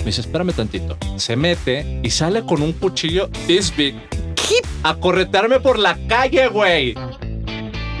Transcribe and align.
Me 0.00 0.06
dice, 0.06 0.22
espérame 0.22 0.52
tantito. 0.52 0.96
Se 1.16 1.36
mete 1.36 2.00
y 2.02 2.10
sale 2.10 2.44
con 2.44 2.62
un 2.62 2.72
cuchillo 2.72 3.28
this 3.46 3.74
big 3.76 3.94
a 4.82 4.94
corretearme 4.94 5.60
por 5.60 5.78
la 5.78 5.96
calle, 6.08 6.48
güey. 6.48 6.94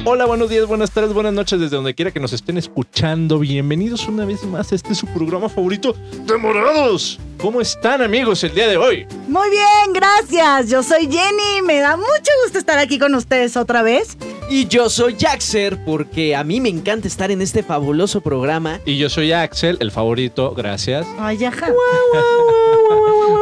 Hola, 0.04 0.24
buenos 0.24 0.48
días, 0.48 0.66
buenas 0.66 0.90
tardes, 0.90 1.12
buenas 1.12 1.34
noches, 1.34 1.60
desde 1.60 1.76
donde 1.76 1.94
quiera 1.94 2.10
que 2.10 2.20
nos 2.20 2.32
estén 2.32 2.56
escuchando. 2.56 3.38
Bienvenidos 3.38 4.08
una 4.08 4.24
vez 4.24 4.42
más 4.44 4.72
a 4.72 4.74
este 4.74 4.94
su 4.94 5.06
programa 5.08 5.50
favorito 5.50 5.94
de 6.26 6.38
Morados. 6.38 7.20
¿Cómo 7.36 7.60
están, 7.60 8.00
amigos, 8.00 8.42
el 8.44 8.54
día 8.54 8.66
de 8.66 8.78
hoy? 8.78 9.06
Muy 9.28 9.50
bien, 9.50 9.92
gracias. 9.92 10.70
Yo 10.70 10.82
soy 10.82 11.02
Jenny. 11.02 11.62
Me 11.66 11.80
da 11.80 11.98
mucho 11.98 12.30
gusto 12.44 12.58
estar 12.58 12.78
aquí 12.78 12.98
con 12.98 13.14
ustedes 13.14 13.58
otra 13.58 13.82
vez. 13.82 14.16
Y 14.52 14.66
yo 14.66 14.90
soy 14.90 15.14
Jaxer 15.16 15.78
porque 15.84 16.34
a 16.34 16.42
mí 16.42 16.60
me 16.60 16.68
encanta 16.68 17.06
estar 17.06 17.30
en 17.30 17.40
este 17.40 17.62
fabuloso 17.62 18.20
programa. 18.20 18.80
Y 18.84 18.98
yo 18.98 19.08
soy 19.08 19.30
Axel, 19.30 19.76
el 19.78 19.92
favorito, 19.92 20.52
gracias. 20.56 21.06
Ay, 21.20 21.44
ajá. 21.44 21.68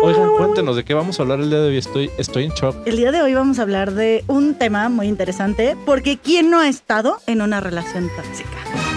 Oigan, 0.03 0.29
cuéntenos 0.37 0.77
de 0.77 0.85
qué 0.85 0.93
vamos 0.93 1.19
a 1.19 1.23
hablar 1.23 1.41
el 1.41 1.49
día 1.49 1.61
de 1.61 1.69
hoy. 1.69 1.79
Estoy, 1.79 2.11
estoy 2.19 2.45
en 2.45 2.51
shock. 2.51 2.77
El 2.87 2.99
día 2.99 3.11
de 3.11 3.23
hoy 3.23 3.33
vamos 3.33 3.59
a 3.59 3.63
hablar 3.63 3.95
de 3.95 4.23
un 4.27 4.55
tema 4.55 4.91
muy 4.91 5.07
interesante, 5.07 5.79
porque 5.87 6.19
¿quién 6.19 6.51
no 6.51 6.61
ha 6.61 6.69
estado 6.69 7.17
en 7.27 7.41
una 7.41 7.61
relación 7.61 8.11
tóxica? 8.15 8.88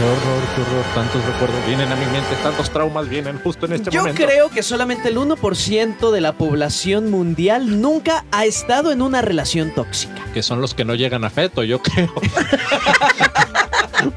Qué 0.00 0.06
horror, 0.06 0.42
qué 0.56 0.62
horror. 0.62 0.84
Tantos 0.94 1.22
recuerdos 1.26 1.66
vienen 1.66 1.92
a 1.92 1.94
mi 1.94 2.06
mente, 2.06 2.34
tantos 2.42 2.70
traumas 2.70 3.06
vienen 3.06 3.38
justo 3.40 3.66
en 3.66 3.74
este 3.74 3.90
Yo 3.90 4.00
momento. 4.00 4.24
creo 4.24 4.48
que 4.48 4.62
solamente 4.62 5.10
el 5.10 5.18
1% 5.18 6.10
de 6.10 6.20
la 6.22 6.32
población 6.32 7.10
mundial 7.10 7.82
nunca 7.82 8.24
ha 8.32 8.46
estado 8.46 8.92
en 8.92 9.02
una 9.02 9.20
relación 9.20 9.72
tóxica. 9.74 10.14
que 10.32 10.42
son 10.42 10.62
los 10.62 10.72
que 10.72 10.86
no 10.86 10.94
llegan 10.94 11.22
a 11.24 11.28
feto, 11.28 11.64
yo 11.64 11.82
creo. 11.82 12.14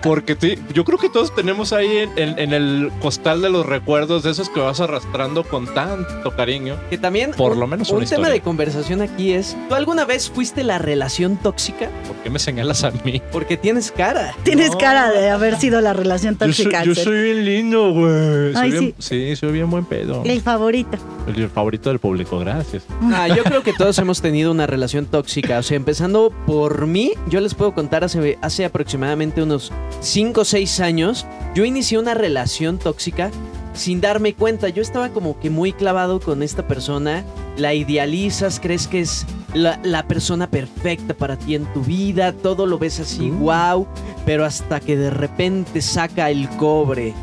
Porque 0.01 0.35
sí, 0.39 0.55
yo 0.73 0.83
creo 0.85 0.97
que 0.97 1.09
todos 1.09 1.33
tenemos 1.35 1.73
ahí 1.73 1.97
en, 1.97 2.11
en- 2.17 2.39
en 2.39 2.53
el 2.53 2.91
costal 3.01 3.41
de 3.41 3.49
los 3.49 3.65
recuerdos 3.65 4.23
de 4.23 4.31
esos 4.31 4.49
que 4.49 4.59
vas 4.59 4.79
arrastrando 4.79 5.43
con 5.43 5.65
tanto 5.73 6.31
cariño. 6.35 6.75
Que 6.89 6.97
también 6.97 7.31
Por 7.31 7.53
un- 7.53 7.59
lo 7.59 7.67
menos 7.67 7.89
un 7.89 7.97
tema 7.97 8.03
historia. 8.05 8.29
de 8.33 8.41
conversación 8.41 9.01
aquí 9.01 9.33
es, 9.33 9.55
¿tú 9.69 9.75
alguna 9.75 10.05
vez 10.05 10.29
fuiste 10.29 10.63
la 10.63 10.77
relación 10.79 11.37
tóxica? 11.37 11.89
¿Por 12.07 12.15
qué 12.17 12.29
me 12.29 12.39
señalas 12.39 12.83
a 12.83 12.91
mí? 12.91 13.21
Porque 13.31 13.57
tienes 13.57 13.91
cara. 13.91 14.33
Tienes 14.43 14.71
No. 14.71 14.77
cara 14.77 15.11
de 15.11 15.29
haber 15.29 15.57
sido 15.59 15.81
la 15.81 15.93
relación 15.93 16.33
Yo 16.39 16.39
soy, 16.53 16.65
tóxica. 16.65 16.83
yo 16.83 16.95
soy 16.95 17.21
bien 17.21 17.45
lindo, 17.45 17.91
güey. 17.91 18.53
Soy 18.53 18.55
Ay, 18.55 18.71
bien- 18.71 18.95
sí. 18.99 19.35
soy 19.35 19.51
bien 19.51 19.69
buen 19.69 19.85
pedo. 19.85 20.21
El 20.25 20.41
favorito. 20.41 20.97
El 21.27 21.49
favorito 21.49 21.89
del 21.89 21.99
público, 21.99 22.39
gracias. 22.39 22.83
Ah, 23.13 23.27
yo 23.27 23.43
creo 23.43 23.63
que 23.63 23.73
todos 23.73 23.97
hemos 23.99 24.21
tenido 24.21 24.51
una 24.51 24.67
relación 24.67 25.05
tóxica. 25.05 25.59
O 25.59 25.63
sea, 25.63 25.75
empezando 25.77 26.31
por 26.45 26.85
mí, 26.87 27.11
yo 27.29 27.39
les 27.41 27.53
puedo 27.53 27.73
contar 27.73 28.03
hace, 28.03 28.37
hace 28.41 28.65
aproximadamente 28.65 29.41
unos 29.41 29.71
5 30.01 30.41
o 30.41 30.45
6 30.45 30.79
años, 30.79 31.25
yo 31.55 31.65
inicié 31.65 31.97
una 31.97 32.13
relación 32.13 32.77
tóxica 32.77 33.31
sin 33.73 34.01
darme 34.01 34.33
cuenta. 34.33 34.69
Yo 34.69 34.81
estaba 34.81 35.09
como 35.09 35.39
que 35.39 35.49
muy 35.49 35.73
clavado 35.73 36.19
con 36.19 36.43
esta 36.43 36.67
persona. 36.67 37.23
La 37.57 37.73
idealizas, 37.73 38.59
crees 38.59 38.87
que 38.87 38.99
es 39.01 39.25
la, 39.53 39.79
la 39.83 40.07
persona 40.07 40.47
perfecta 40.49 41.13
para 41.13 41.37
ti 41.37 41.55
en 41.55 41.65
tu 41.73 41.81
vida. 41.81 42.33
Todo 42.33 42.65
lo 42.65 42.77
ves 42.77 42.99
así, 42.99 43.31
Mm. 43.31 43.39
wow. 43.39 43.87
Pero 44.25 44.45
hasta 44.45 44.79
que 44.79 44.95
de 44.97 45.09
repente 45.09 45.81
saca 45.81 46.29
el 46.29 46.47
cobre. 46.49 47.13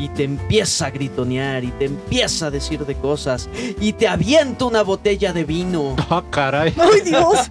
Y 0.00 0.08
te 0.08 0.24
empieza 0.24 0.86
a 0.86 0.90
gritonear 0.90 1.62
y 1.62 1.68
te 1.72 1.84
empieza 1.84 2.46
a 2.46 2.50
decir 2.50 2.86
de 2.86 2.94
cosas 2.94 3.48
y 3.80 3.92
te 3.92 4.08
avienta 4.08 4.64
una 4.64 4.82
botella 4.82 5.32
de 5.34 5.44
vino 5.44 5.94
Ah, 6.10 6.22
caray. 6.30 6.72
¡Ay, 6.78 7.02
Dios! 7.04 7.50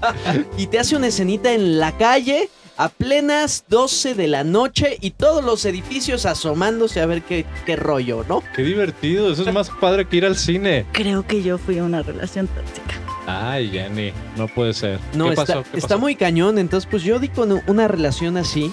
y 0.58 0.66
te 0.67 0.80
hace 0.80 0.95
una 0.95 1.08
escenita 1.08 1.53
en 1.53 1.80
la 1.80 1.95
calle 1.97 2.50
a 2.75 2.89
plenas 2.89 3.66
12 3.67 4.16
de 4.16 4.27
la 4.27 4.44
noche 4.44 4.97
y 5.02 5.11
todos 5.11 5.44
los 5.44 5.64
edificios 5.66 6.25
asomándose 6.25 7.02
a 7.02 7.05
ver 7.05 7.22
qué, 7.22 7.45
qué 7.66 7.75
rollo, 7.75 8.25
¿no? 8.27 8.42
Qué 8.55 8.64
divertido. 8.64 9.31
Eso 9.31 9.44
es 9.47 9.53
más 9.53 9.70
padre 9.70 10.08
que 10.08 10.16
ir 10.17 10.25
al 10.25 10.38
cine. 10.38 10.86
Creo 10.94 11.27
que 11.27 11.44
yo 11.44 11.58
fui 11.58 11.77
a 11.77 11.83
una 11.83 12.02
relación 12.02 12.47
tóxica. 12.47 12.95
Ay, 13.27 13.70
Jenny, 13.70 14.11
no 14.38 14.47
puede 14.47 14.73
ser. 14.73 14.97
No, 15.14 15.25
¿Qué 15.25 15.31
está, 15.31 15.45
pasó? 15.45 15.64
¿Qué 15.72 15.77
está 15.77 15.89
pasó? 15.89 16.00
muy 16.00 16.16
cañón, 16.16 16.58
entonces 16.58 16.89
pues 16.89 17.03
yo 17.03 17.20
di 17.20 17.27
con 17.27 17.61
una 17.67 17.87
relación 17.87 18.37
así, 18.37 18.71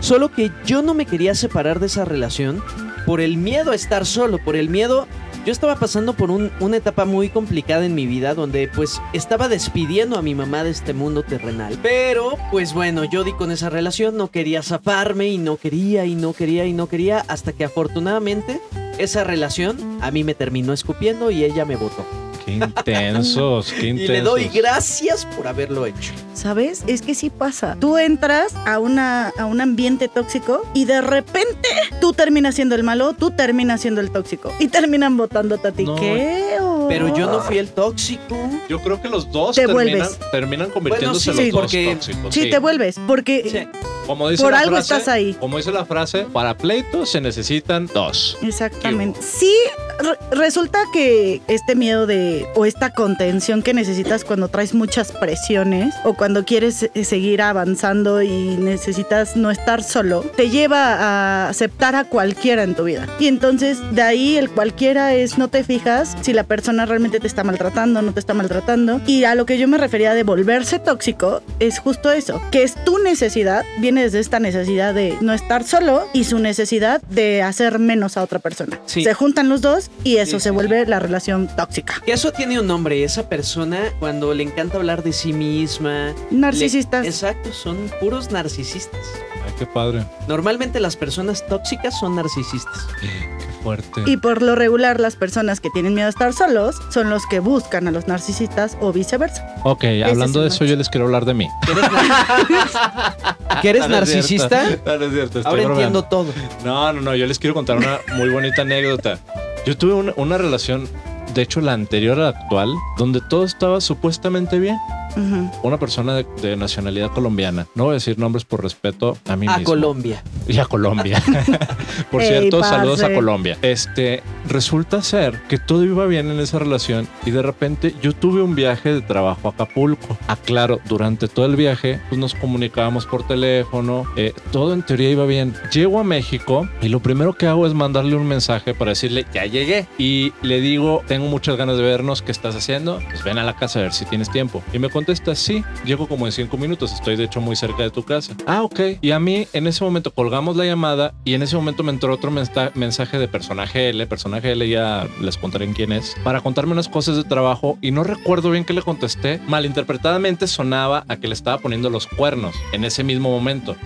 solo 0.00 0.30
que 0.30 0.50
yo 0.66 0.82
no 0.82 0.92
me 0.92 1.06
quería 1.06 1.34
separar 1.34 1.80
de 1.80 1.86
esa 1.86 2.04
relación 2.04 2.62
por 3.06 3.20
el 3.20 3.36
miedo 3.36 3.72
a 3.72 3.74
estar 3.74 4.06
solo, 4.06 4.38
por 4.38 4.56
el 4.56 4.68
miedo... 4.68 5.06
Yo 5.44 5.52
estaba 5.52 5.76
pasando 5.76 6.14
por 6.14 6.30
un- 6.30 6.50
una 6.60 6.78
etapa 6.78 7.04
muy 7.04 7.28
complicada 7.28 7.84
en 7.84 7.94
mi 7.94 8.06
vida 8.06 8.32
donde 8.32 8.66
pues 8.74 8.98
estaba 9.12 9.46
despidiendo 9.50 10.16
a 10.16 10.22
mi 10.22 10.34
mamá 10.34 10.64
de 10.64 10.70
este 10.70 10.94
mundo 10.94 11.22
terrenal. 11.22 11.76
Pero 11.82 12.38
pues 12.50 12.72
bueno, 12.72 13.04
yo 13.04 13.24
di 13.24 13.32
con 13.34 13.50
esa 13.50 13.68
relación, 13.68 14.16
no 14.16 14.28
quería 14.28 14.62
zafarme 14.62 15.28
y 15.28 15.36
no 15.36 15.58
quería 15.58 16.06
y 16.06 16.14
no 16.14 16.32
quería 16.32 16.64
y 16.64 16.72
no 16.72 16.86
quería 16.86 17.20
hasta 17.28 17.52
que 17.52 17.64
afortunadamente 17.64 18.58
esa 18.96 19.22
relación 19.22 19.98
a 20.00 20.10
mí 20.10 20.24
me 20.24 20.34
terminó 20.34 20.72
escupiendo 20.72 21.30
y 21.30 21.44
ella 21.44 21.66
me 21.66 21.76
votó. 21.76 22.06
Qué 22.44 22.52
intensos, 22.52 23.72
qué 23.72 23.86
Y 23.86 23.90
intensos. 23.90 24.10
le 24.14 24.20
doy 24.22 24.48
gracias 24.48 25.26
por 25.36 25.46
haberlo 25.48 25.86
hecho. 25.86 26.12
¿Sabes? 26.34 26.82
Es 26.86 27.02
que 27.02 27.14
sí 27.14 27.30
pasa. 27.30 27.76
Tú 27.80 27.96
entras 27.96 28.54
a, 28.66 28.78
una, 28.78 29.28
a 29.38 29.46
un 29.46 29.60
ambiente 29.60 30.08
tóxico 30.08 30.62
y 30.74 30.84
de 30.84 31.00
repente 31.00 31.68
tú 32.00 32.12
terminas 32.12 32.54
siendo 32.54 32.74
el 32.74 32.82
malo, 32.82 33.12
tú 33.14 33.30
terminas 33.30 33.80
siendo 33.80 34.00
el 34.00 34.10
tóxico. 34.10 34.52
Y 34.58 34.68
terminan 34.68 35.16
votándote 35.16 35.68
a 35.68 35.72
ti. 35.72 35.84
No. 35.84 35.96
¿Qué? 35.96 36.56
Pero 36.88 37.14
yo 37.16 37.26
no 37.30 37.40
fui 37.40 37.58
el 37.58 37.68
tóxico. 37.70 38.36
Yo 38.68 38.80
creo 38.80 39.00
que 39.00 39.08
los 39.08 39.30
dos 39.30 39.56
Te 39.56 39.66
terminan, 39.66 39.98
vuelves. 39.98 40.18
terminan 40.30 40.70
convirtiéndose 40.70 41.30
Bueno, 41.32 41.42
sí, 41.42 41.48
en 41.48 41.52
los 41.54 41.60
porque- 41.62 41.84
dos 41.86 41.94
tóxicos. 42.06 42.34
Sí, 42.34 42.50
te 42.50 42.58
vuelves. 42.58 42.96
Porque 43.06 43.48
Sí. 43.50 43.80
Como 44.06 44.28
dice 44.28 44.42
por 44.42 44.52
la 44.52 44.58
algo 44.58 44.76
frase, 44.76 44.92
estás 44.94 45.08
ahí. 45.08 45.34
Como 45.40 45.56
dice 45.56 45.72
la 45.72 45.86
frase, 45.86 46.26
para 46.30 46.58
pleito 46.58 47.06
se 47.06 47.22
necesitan 47.22 47.86
dos. 47.86 48.36
Exactamente. 48.42 49.18
Sí, 49.22 49.50
re- 49.98 50.18
resulta 50.36 50.78
que 50.92 51.40
este 51.48 51.74
miedo 51.74 52.06
de 52.06 52.46
o 52.54 52.66
esta 52.66 52.90
contención 52.90 53.62
que 53.62 53.72
necesitas 53.72 54.22
cuando 54.24 54.48
traes 54.48 54.74
muchas 54.74 55.10
presiones 55.10 55.94
o 56.04 56.12
cuando 56.12 56.44
quieres 56.44 56.90
eh, 56.94 57.04
seguir 57.04 57.40
avanzando 57.40 58.20
y 58.20 58.28
necesitas 58.58 59.36
no 59.36 59.50
estar 59.50 59.82
solo, 59.82 60.20
te 60.36 60.50
lleva 60.50 60.96
a 60.96 61.48
aceptar 61.48 61.94
a 61.96 62.04
cualquiera 62.04 62.62
en 62.62 62.74
tu 62.74 62.84
vida. 62.84 63.06
Y 63.18 63.28
entonces 63.28 63.78
de 63.92 64.02
ahí 64.02 64.36
el 64.36 64.50
cualquiera 64.50 65.14
es 65.14 65.38
no 65.38 65.48
te 65.48 65.64
fijas 65.64 66.14
si 66.20 66.34
la 66.34 66.44
persona 66.44 66.73
realmente 66.86 67.20
te 67.20 67.26
está 67.26 67.44
maltratando, 67.44 68.02
no 68.02 68.12
te 68.12 68.20
está 68.20 68.34
maltratando. 68.34 69.00
Y 69.06 69.24
a 69.24 69.34
lo 69.34 69.46
que 69.46 69.58
yo 69.58 69.68
me 69.68 69.78
refería 69.78 70.14
de 70.14 70.22
volverse 70.24 70.78
tóxico 70.78 71.42
es 71.60 71.78
justo 71.78 72.10
eso, 72.12 72.40
que 72.50 72.62
es 72.62 72.74
tu 72.84 72.98
necesidad, 72.98 73.64
viene 73.80 74.02
desde 74.02 74.20
esta 74.20 74.40
necesidad 74.40 74.94
de 74.94 75.16
no 75.20 75.32
estar 75.32 75.64
solo 75.64 76.06
y 76.12 76.24
su 76.24 76.38
necesidad 76.38 77.00
de 77.02 77.42
hacer 77.42 77.78
menos 77.78 78.16
a 78.16 78.22
otra 78.22 78.38
persona. 78.38 78.80
Sí. 78.86 79.04
Se 79.04 79.14
juntan 79.14 79.48
los 79.48 79.60
dos 79.60 79.90
y 80.02 80.16
eso 80.18 80.38
Sí, 80.38 80.44
se 80.44 80.48
sí, 80.50 80.54
vuelve 80.54 80.84
la 80.86 80.98
relación 81.00 81.48
tóxica. 81.56 81.94
Que 82.04 82.12
eso 82.12 82.32
tiene 82.32 82.58
un 82.60 82.66
nombre, 82.66 83.04
esa 83.04 83.28
persona 83.28 83.78
cuando 84.00 84.34
le 84.34 84.42
encanta 84.42 84.76
hablar 84.78 85.02
de 85.02 85.12
sí 85.12 85.32
misma. 85.32 86.12
Narcisistas. 86.30 87.02
le- 87.02 87.08
exacto, 87.08 87.52
son 87.52 87.76
puros 88.00 88.30
narcisistas. 88.30 89.00
Ay, 89.46 89.52
qué 89.58 89.66
padre. 89.66 90.04
Normalmente 90.28 90.80
las 90.80 90.96
personas 90.96 91.46
tóxicas 91.46 91.98
son 91.98 92.16
narcisistas. 92.16 92.86
Fuerte. 93.64 94.02
Y 94.06 94.16
por 94.18 94.42
lo 94.42 94.54
regular 94.54 95.00
las 95.00 95.16
personas 95.16 95.58
que 95.58 95.70
tienen 95.70 95.94
miedo 95.94 96.06
a 96.06 96.10
estar 96.10 96.32
solos 96.32 96.76
son 96.90 97.10
los 97.10 97.26
que 97.26 97.40
buscan 97.40 97.88
a 97.88 97.90
los 97.90 98.06
narcisistas 98.06 98.76
o 98.80 98.92
viceversa. 98.92 99.44
Ok, 99.64 99.84
hablando 100.06 100.42
de 100.42 100.48
eso, 100.48 100.64
yo 100.66 100.76
les 100.76 100.88
quiero 100.90 101.06
hablar 101.06 101.24
de 101.24 101.34
mí. 101.34 101.48
¿Que 101.66 101.72
eres, 101.72 101.90
nar- 101.90 103.60
¿Que 103.62 103.68
eres 103.70 103.82
No, 103.82 103.88
no 103.88 103.94
es 103.94 104.00
narcisista? 104.00 104.64
No, 104.84 104.98
no 104.98 105.04
es 105.06 105.12
cierto, 105.12 105.38
estoy 105.38 105.42
Ahora 105.50 105.64
bromeando. 105.64 105.98
entiendo 106.00 106.02
todo. 106.04 106.26
No, 106.64 106.92
no, 106.92 107.00
no, 107.00 107.14
yo 107.16 107.26
les 107.26 107.38
quiero 107.38 107.54
contar 107.54 107.78
una 107.78 107.98
muy 108.16 108.28
bonita 108.30 108.62
anécdota. 108.62 109.18
Yo 109.66 109.76
tuve 109.78 109.94
una, 109.94 110.12
una 110.16 110.36
relación, 110.38 110.86
de 111.34 111.42
hecho 111.42 111.60
la 111.60 111.72
anterior 111.72 112.18
a 112.20 112.22
la 112.24 112.28
actual, 112.28 112.68
donde 112.98 113.20
todo 113.30 113.44
estaba 113.44 113.80
supuestamente 113.80 114.58
bien. 114.58 114.76
Ujú. 115.16 115.50
Una 115.62 115.78
persona 115.78 116.14
de, 116.14 116.26
de 116.42 116.56
nacionalidad 116.56 117.10
colombiana. 117.10 117.66
No 117.74 117.84
voy 117.84 117.92
a 117.92 117.94
decir 117.94 118.18
nombres 118.18 118.44
por 118.44 118.62
respeto 118.62 119.16
a 119.28 119.36
mí 119.36 119.46
A 119.48 119.58
mismo. 119.58 119.64
Colombia. 119.72 120.22
y 120.48 120.58
a 120.58 120.64
Colombia. 120.66 121.22
Por 122.10 122.22
Ey, 122.22 122.28
cierto, 122.28 122.60
parce. 122.60 122.76
saludos 122.76 123.02
a 123.02 123.12
Colombia. 123.14 123.56
Este, 123.62 124.22
resulta 124.48 125.00
ser 125.02 125.40
que 125.48 125.58
todo 125.58 125.84
iba 125.84 126.06
bien 126.06 126.30
en 126.30 126.40
esa 126.40 126.58
relación 126.58 127.06
y 127.24 127.30
de 127.30 127.42
repente 127.42 127.94
yo 128.02 128.12
tuve 128.12 128.42
un 128.42 128.54
viaje 128.54 128.92
de 128.92 129.00
trabajo 129.00 129.48
a 129.48 129.52
Acapulco. 129.52 130.16
Aclaro, 130.26 130.80
durante 130.88 131.28
todo 131.28 131.46
el 131.46 131.56
viaje 131.56 132.00
pues 132.08 132.18
nos 132.20 132.34
comunicábamos 132.34 133.06
por 133.06 133.26
teléfono, 133.26 134.04
eh, 134.16 134.32
todo 134.52 134.74
en 134.74 134.82
teoría 134.82 135.10
iba 135.10 135.24
bien. 135.26 135.54
Llego 135.72 136.00
a 136.00 136.04
México 136.04 136.68
y 136.82 136.88
lo 136.88 137.00
primero 137.00 137.32
que 137.34 137.46
hago 137.46 137.66
es 137.66 137.74
mandarle 137.74 138.16
un 138.16 138.26
mensaje 138.26 138.74
para 138.74 138.90
decirle, 138.90 139.26
ya 139.32 139.46
llegué. 139.46 139.86
Y 139.98 140.32
le 140.42 140.60
digo, 140.60 141.02
tengo 141.06 141.26
muchas 141.26 141.56
ganas 141.56 141.76
de 141.76 141.82
vernos, 141.84 142.22
¿qué 142.22 142.32
estás 142.32 142.54
haciendo? 142.56 142.98
Pues 143.10 143.22
ven 143.24 143.38
a 143.38 143.44
la 143.44 143.56
casa 143.56 143.78
a 143.78 143.82
ver 143.82 143.92
si 143.92 144.04
tienes 144.04 144.30
tiempo. 144.30 144.62
Y 144.72 144.78
me 144.78 144.90
contesta, 145.04 145.34
sí, 145.34 145.62
llego 145.84 146.08
como 146.08 146.24
en 146.24 146.32
cinco 146.32 146.56
minutos, 146.56 146.90
estoy 146.94 147.16
de 147.16 147.24
hecho 147.24 147.38
muy 147.38 147.56
cerca 147.56 147.82
de 147.82 147.90
tu 147.90 148.04
casa. 148.04 148.34
Ah, 148.46 148.62
ok. 148.62 148.80
Y 149.02 149.10
a 149.10 149.20
mí 149.20 149.46
en 149.52 149.66
ese 149.66 149.84
momento 149.84 150.14
colgamos 150.14 150.56
la 150.56 150.64
llamada 150.64 151.12
y 151.26 151.34
en 151.34 151.42
ese 151.42 151.56
momento 151.56 151.82
me 151.82 151.92
entró 151.92 152.14
otro 152.14 152.30
mensaje 152.30 153.18
de 153.18 153.28
personaje 153.28 153.90
L, 153.90 154.06
personaje 154.06 154.52
L 154.52 154.66
ya 154.66 155.06
les 155.20 155.36
contaré 155.36 155.66
en 155.66 155.74
quién 155.74 155.92
es, 155.92 156.16
para 156.24 156.40
contarme 156.40 156.72
unas 156.72 156.88
cosas 156.88 157.16
de 157.16 157.24
trabajo 157.24 157.76
y 157.82 157.90
no 157.90 158.02
recuerdo 158.02 158.50
bien 158.50 158.64
qué 158.64 158.72
le 158.72 158.80
contesté. 158.80 159.40
Malinterpretadamente 159.46 160.46
sonaba 160.46 161.04
a 161.06 161.16
que 161.16 161.28
le 161.28 161.34
estaba 161.34 161.58
poniendo 161.58 161.90
los 161.90 162.06
cuernos 162.06 162.54
en 162.72 162.84
ese 162.84 163.04
mismo 163.04 163.28
momento. 163.28 163.76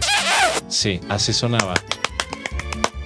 Sí, 0.68 1.00
así 1.08 1.32
sonaba. 1.32 1.74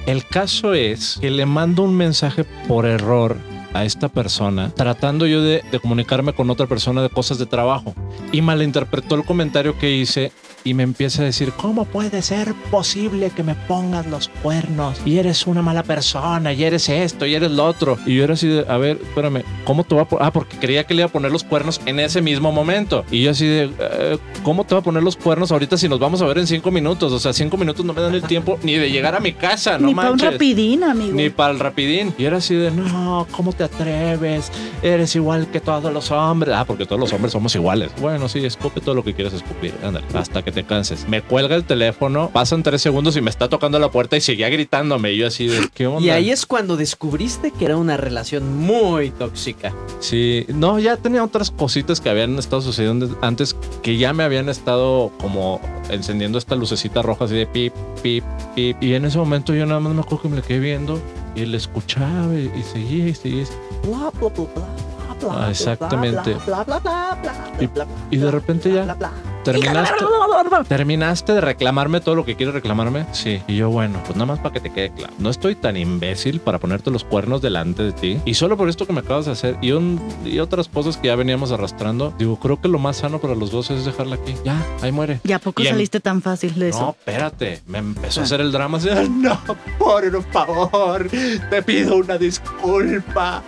El 0.05 0.27
caso 0.27 0.75
es 0.75 1.17
que 1.19 1.31
le 1.31 1.47
mando 1.47 1.83
un 1.83 1.97
mensaje 1.97 2.45
por 2.69 2.85
error 2.85 3.39
a 3.73 3.85
esta 3.85 4.09
persona, 4.09 4.71
tratando 4.75 5.27
yo 5.27 5.43
de, 5.43 5.63
de 5.71 5.81
comunicarme 5.81 6.33
con 6.33 6.51
otra 6.51 6.67
persona 6.67 7.03
de 7.03 7.11
cosas 7.11 7.39
de 7.39 7.47
trabajo. 7.47 7.95
Y 8.33 8.43
malinterpretó 8.43 9.15
el 9.15 9.25
comentario 9.25 9.79
que 9.79 9.91
hice 9.91 10.33
y 10.65 10.75
me 10.75 10.83
empieza 10.83 11.23
a 11.23 11.25
decir, 11.25 11.53
¿cómo 11.53 11.85
puede 11.85 12.23
ser 12.23 12.55
posible 12.71 13.31
que 13.31 13.43
me 13.43 13.55
pongas 13.55 14.07
los 14.07 14.29
cuernos? 14.29 15.01
Y 15.05 15.19
eres 15.19 15.47
una 15.47 15.63
mala 15.63 15.83
persona, 15.83 16.53
y 16.53 16.65
eres 16.65 16.89
esto, 16.89 17.27
y 17.27 17.35
eres 17.35 17.51
lo 17.51 17.65
otro. 17.65 17.99
Y 18.07 18.17
yo 18.17 18.25
era 18.25 18.35
así 18.35 18.47
de, 18.47 18.65
a 18.69 18.77
ver, 18.77 18.99
espérame, 19.03 19.43
¿cómo 19.65 19.85
te 19.85 19.95
va 19.95 20.03
a 20.03 20.05
poner? 20.09 20.27
Ah, 20.27 20.33
porque 20.33 20.57
creía 20.59 20.85
que 20.85 20.95
le 20.95 21.03
iba 21.03 21.09
a 21.09 21.13
poner 21.13 21.33
los 21.33 21.45
cuernos 21.45 21.81
en 21.87 21.99
ese 21.99 22.23
mismo 22.23 22.53
momento. 22.53 23.05
Y 23.11 23.23
yo 23.23 23.33
así 23.33 23.47
de, 23.47 23.71
eh, 23.79 24.19
¿cómo 24.43 24.65
te 24.65 24.75
va 24.75 24.81
a 24.81 24.85
poner 24.85 25.03
los 25.03 25.17
cuernos 25.17 25.51
ahorita 25.51 25.77
si 25.77 25.89
nos 25.89 25.99
vamos 25.99 26.23
a 26.23 26.27
ver 26.27 26.39
en 26.39 26.47
cinco 26.47 26.71
minutos? 26.71 27.13
O 27.13 27.19
sea, 27.19 27.33
cinco 27.33 27.57
minutos 27.57 27.85
no 27.85 27.93
me 27.93 28.01
dan 28.01 28.15
el 28.15 28.23
tiempo 28.23 28.59
ni 28.63 28.75
de 28.75 28.91
llegar 28.91 29.15
a 29.15 29.21
mi 29.21 29.33
casa, 29.33 29.79
no 29.79 29.89
Ni 29.89 29.95
para 29.95 30.13
un 30.13 30.19
rapidín, 30.19 30.85
amigo. 30.85 31.15
Ni 31.15 31.31
para 31.31 31.53
el 31.53 31.59
rapidín. 31.59 32.15
Y 32.19 32.25
era 32.25 32.37
así 32.37 32.55
de, 32.55 32.71
no, 32.71 33.27
¿cómo 33.33 33.53
te 33.53 33.62
atreves? 33.65 34.51
Eres 34.83 35.15
igual 35.17 35.49
que 35.51 35.61
todos 35.61 35.93
los 35.93 36.11
hombres. 36.11 36.55
Ah, 36.55 36.65
porque 36.65 36.87
todos 36.87 37.01
los 37.01 37.13
hombres 37.13 37.33
somos 37.33 37.55
iguales. 37.55 37.93
Bueno, 38.01 38.29
sí, 38.29 38.45
escupe 38.45 38.81
todo 38.81 38.95
lo 38.95 39.05
que 39.05 39.15
quieras 39.15 39.35
escupir. 39.35 39.75
Ándale, 39.83 40.07
hasta 40.15 40.43
que 40.43 40.53
te 40.53 40.65
canses. 40.65 41.09
Me 41.09 41.23
cuelga 41.23 41.57
el 41.57 41.65
teléfono, 41.65 42.31
pasan 42.33 42.63
tres 42.63 42.83
segundos 42.83 43.17
y 43.17 43.21
me 43.21 43.31
está 43.31 43.49
tocando 43.49 43.79
la 43.79 43.91
puerta 43.91 44.17
y 44.17 44.21
seguía 44.21 44.49
gritándome. 44.49 45.13
Y 45.13 45.19
yo 45.19 45.27
así 45.27 45.47
de, 45.47 45.69
¿qué 45.75 45.87
onda? 45.87 46.03
Y 46.03 46.11
ahí 46.11 46.31
es 46.31 46.47
cuando 46.47 46.77
descubriste 46.77 47.51
que 47.51 47.65
era 47.65 47.77
una 47.77 47.97
relación 47.97 48.57
muy 48.57 49.11
tóxica. 49.11 49.73
Sí, 50.01 50.47
no, 50.49 50.79
ya 50.79 50.97
tenía 50.97 51.25
otras 51.25 51.51
cositas 51.51 52.01
que 52.01 52.11
habían 52.11 52.39
estado 52.39 52.63
sucediendo 52.63 53.19
antes 53.23 53.57
que 53.83 53.97
ya 53.97 54.13
me 54.13 54.25
habían 54.25 54.49
estado 54.49 55.13
como 55.21 55.61
encendiendo 55.91 56.39
esta 56.39 56.55
lucecita 56.55 57.03
roja 57.03 57.25
así 57.25 57.35
de 57.35 57.47
pip, 57.47 57.73
pip, 58.03 58.25
pip. 58.55 58.77
Y 58.81 58.95
en 58.95 59.05
ese 59.05 59.19
momento 59.19 59.55
yo 59.55 59.67
nada 59.67 59.81
más 59.81 59.95
me 59.95 60.01
acuerdo 60.01 60.23
que 60.23 60.29
me 60.29 60.37
le 60.37 60.43
quedé 60.43 60.59
viendo 60.59 61.01
y 61.35 61.43
él 61.43 61.55
escuchaba 61.55 62.35
y, 62.35 62.51
y 62.59 62.63
seguía 62.63 63.09
y 63.09 63.15
seguía. 63.15 63.45
Bla, 63.85 64.11
bla, 64.19 64.29
bla, 64.29 64.29
bla, 64.31 64.47
bla, 64.55 65.15
bla, 65.21 65.33
Ah, 65.33 65.37
bla, 65.37 65.51
exactamente. 65.51 66.35
bla, 66.47 66.65
bla, 66.65 66.79
bla, 66.81 67.19
bla, 67.23 67.67
bla, 67.75 67.87
Y- 68.11 68.17
de 68.17 68.31
repente 68.31 68.73
ya-. 68.73 68.97
¿Terminaste, 69.45 70.05
¿Terminaste 70.69 71.33
de 71.33 71.41
reclamarme 71.41 72.01
todo 72.01 72.15
lo 72.15 72.25
que 72.25 72.37
quieres 72.37 72.55
reclamarme? 72.55 73.07
Sí. 73.13 73.41
Y 73.49 73.57
yo, 73.57 73.71
bueno, 73.71 73.99
pues 74.05 74.17
nada 74.17 74.27
más 74.27 74.39
para 74.39 74.53
que 74.55 74.61
te 74.61 74.71
quede 74.73 74.91
claro. 74.93 75.13
No 75.19 75.31
estoy 75.31 75.55
tan 75.55 75.77
imbécil 75.77 76.41
para 76.41 76.59
ponerte 76.59 76.91
los 76.91 77.05
cuernos 77.05 77.43
delante 77.43 77.83
de 77.83 77.93
ti. 77.93 78.21
Y 78.25 78.35
solo 78.35 78.57
por 78.57 78.69
esto 78.69 78.87
que 78.87 78.93
me 78.93 79.01
acabas 79.01 79.27
de 79.27 79.33
hacer 79.33 79.57
y, 79.61 79.73
un- 79.73 80.01
y 80.25 80.39
otras 80.39 80.69
cosas 80.69 80.97
que 80.97 81.09
ya 81.09 81.17
veníamos 81.17 81.51
arrastrando, 81.53 82.13
digo, 82.19 82.39
creo 82.39 82.61
que 82.61 82.69
lo 82.69 82.79
más 82.79 82.99
sano 82.99 83.19
para 83.21 83.35
los 83.35 83.51
dos 83.51 83.71
es 83.71 83.85
dejarla 83.85 84.17
aquí. 84.17 84.35
Ya, 84.45 84.57
ahí 84.81 84.93
muere. 84.93 85.21
¿Y 85.25 85.33
a 85.33 85.39
poco 85.39 85.63
Y 85.63 85.67
en- 85.67 85.73
saliste 85.75 86.01
tan 86.01 86.23
fácil 86.23 86.55
de 86.59 86.71
No, 86.71 86.77
eso? 86.77 86.97
espérate. 86.99 87.63
Me 87.67 87.79
empezó 87.79 88.21
a 88.21 88.23
Ah. 88.23 88.27
hacer 88.27 88.41
el 88.41 88.53
drama 88.53 88.79
así. 88.79 88.89
No, 89.23 89.39
por 89.79 90.23
favor, 90.33 91.09
te 91.51 91.63
pido 91.63 91.97
una 91.97 92.17
disculpa. 92.19 93.43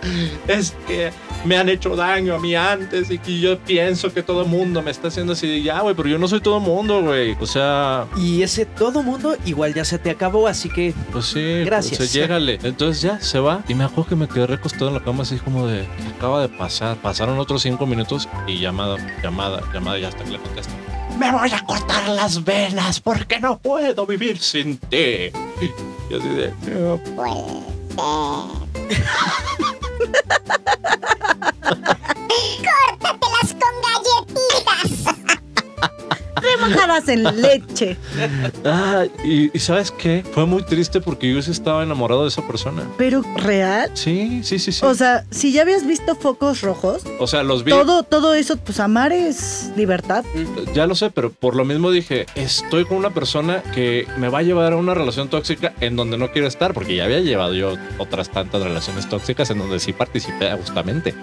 Es 0.47 0.73
que 0.87 1.11
me 1.43 1.57
han 1.57 1.69
hecho 1.69 1.95
daño 1.95 2.35
a 2.35 2.39
mí 2.39 2.55
antes 2.55 3.11
y 3.11 3.17
que 3.19 3.39
yo 3.39 3.57
pienso 3.59 4.13
que 4.13 4.23
todo 4.23 4.41
el 4.43 4.47
mundo 4.49 4.81
me 4.81 4.91
está 4.91 5.07
haciendo 5.09 5.33
así. 5.33 5.63
Ya, 5.63 5.81
güey, 5.85 5.95
pero 5.95 6.09
yo 6.09 6.17
no 6.17 6.27
soy 6.27 6.41
todo 6.41 6.59
mundo, 6.59 7.01
güey. 7.01 7.35
O 7.39 7.45
sea, 7.47 8.05
Y 8.17 8.43
ese 8.43 8.65
todo 8.65 9.01
mundo 9.01 9.35
igual 9.45 9.73
ya 9.73 9.85
se 9.85 9.97
te 9.97 10.09
acabó, 10.09 10.47
así 10.47 10.69
que 10.69 10.93
pues 11.11 11.25
sí. 11.27 11.63
Gracias. 11.63 11.99
O 11.99 12.03
sea, 12.05 12.21
llégale. 12.21 12.59
Entonces 12.63 13.01
ya 13.01 13.19
se 13.21 13.39
va. 13.39 13.63
Y 13.67 13.75
me 13.75 13.83
acuerdo 13.83 14.09
que 14.09 14.15
me 14.15 14.27
quedé 14.27 14.47
recostado 14.47 14.87
en 14.89 14.95
la 14.95 15.03
cama 15.03 15.23
así 15.23 15.37
como 15.37 15.67
de, 15.67 15.81
¿qué 15.97 16.07
acaba 16.17 16.41
de 16.41 16.49
pasar? 16.49 16.97
Pasaron 16.97 17.39
otros 17.39 17.61
cinco 17.61 17.85
minutos 17.85 18.27
y 18.47 18.59
llamada, 18.59 18.97
llamada, 19.23 19.61
llamada, 19.73 19.97
ya 19.99 20.09
hasta 20.09 20.23
que 20.23 20.31
le 20.31 20.39
contesto. 20.39 20.73
Me 21.17 21.31
voy 21.31 21.49
a 21.51 21.63
cortar 21.65 22.09
las 22.09 22.43
venas 22.43 22.99
porque 22.99 23.39
no 23.39 23.57
puedo 23.57 24.05
vivir 24.05 24.37
sin 24.39 24.77
ti. 24.77 25.31
Y 26.09 26.13
así 26.13 26.27
de, 26.29 26.53
"No 26.67 26.99
Córtatelas 27.15 27.65
En 37.07 37.41
leche. 37.41 37.97
Ah, 38.63 39.05
y, 39.23 39.55
y 39.55 39.59
¿sabes 39.59 39.91
qué? 39.91 40.23
Fue 40.33 40.45
muy 40.45 40.63
triste 40.63 40.99
porque 41.01 41.31
yo 41.33 41.41
sí 41.41 41.51
estaba 41.51 41.83
enamorado 41.83 42.23
de 42.23 42.29
esa 42.29 42.45
persona. 42.47 42.83
Pero 42.97 43.21
real. 43.35 43.91
Sí, 43.93 44.41
sí, 44.43 44.59
sí, 44.59 44.71
sí. 44.71 44.85
O 44.85 44.93
sea, 44.95 45.25
si 45.29 45.51
ya 45.51 45.61
habías 45.61 45.85
visto 45.85 46.15
focos 46.15 46.61
rojos, 46.61 47.03
O 47.19 47.27
sea, 47.27 47.43
los 47.43 47.63
vi. 47.63 47.71
todo, 47.71 48.03
todo 48.03 48.33
eso, 48.33 48.57
pues 48.57 48.79
amar 48.79 49.11
es 49.11 49.71
libertad. 49.75 50.23
Ya 50.73 50.87
lo 50.87 50.95
sé, 50.95 51.09
pero 51.11 51.31
por 51.31 51.55
lo 51.55 51.65
mismo 51.65 51.91
dije, 51.91 52.25
estoy 52.35 52.85
con 52.85 52.97
una 52.97 53.11
persona 53.11 53.61
que 53.73 54.07
me 54.17 54.29
va 54.29 54.39
a 54.39 54.43
llevar 54.43 54.73
a 54.73 54.77
una 54.77 54.93
relación 54.93 55.29
tóxica 55.29 55.73
en 55.81 55.95
donde 55.95 56.17
no 56.17 56.31
quiero 56.31 56.47
estar, 56.47 56.73
porque 56.73 56.95
ya 56.95 57.05
había 57.05 57.19
llevado 57.19 57.53
yo 57.53 57.73
otras 57.97 58.29
tantas 58.29 58.63
relaciones 58.63 59.07
tóxicas 59.07 59.49
en 59.51 59.59
donde 59.59 59.79
sí 59.79 59.93
participé 59.93 60.51
justamente. 60.53 61.13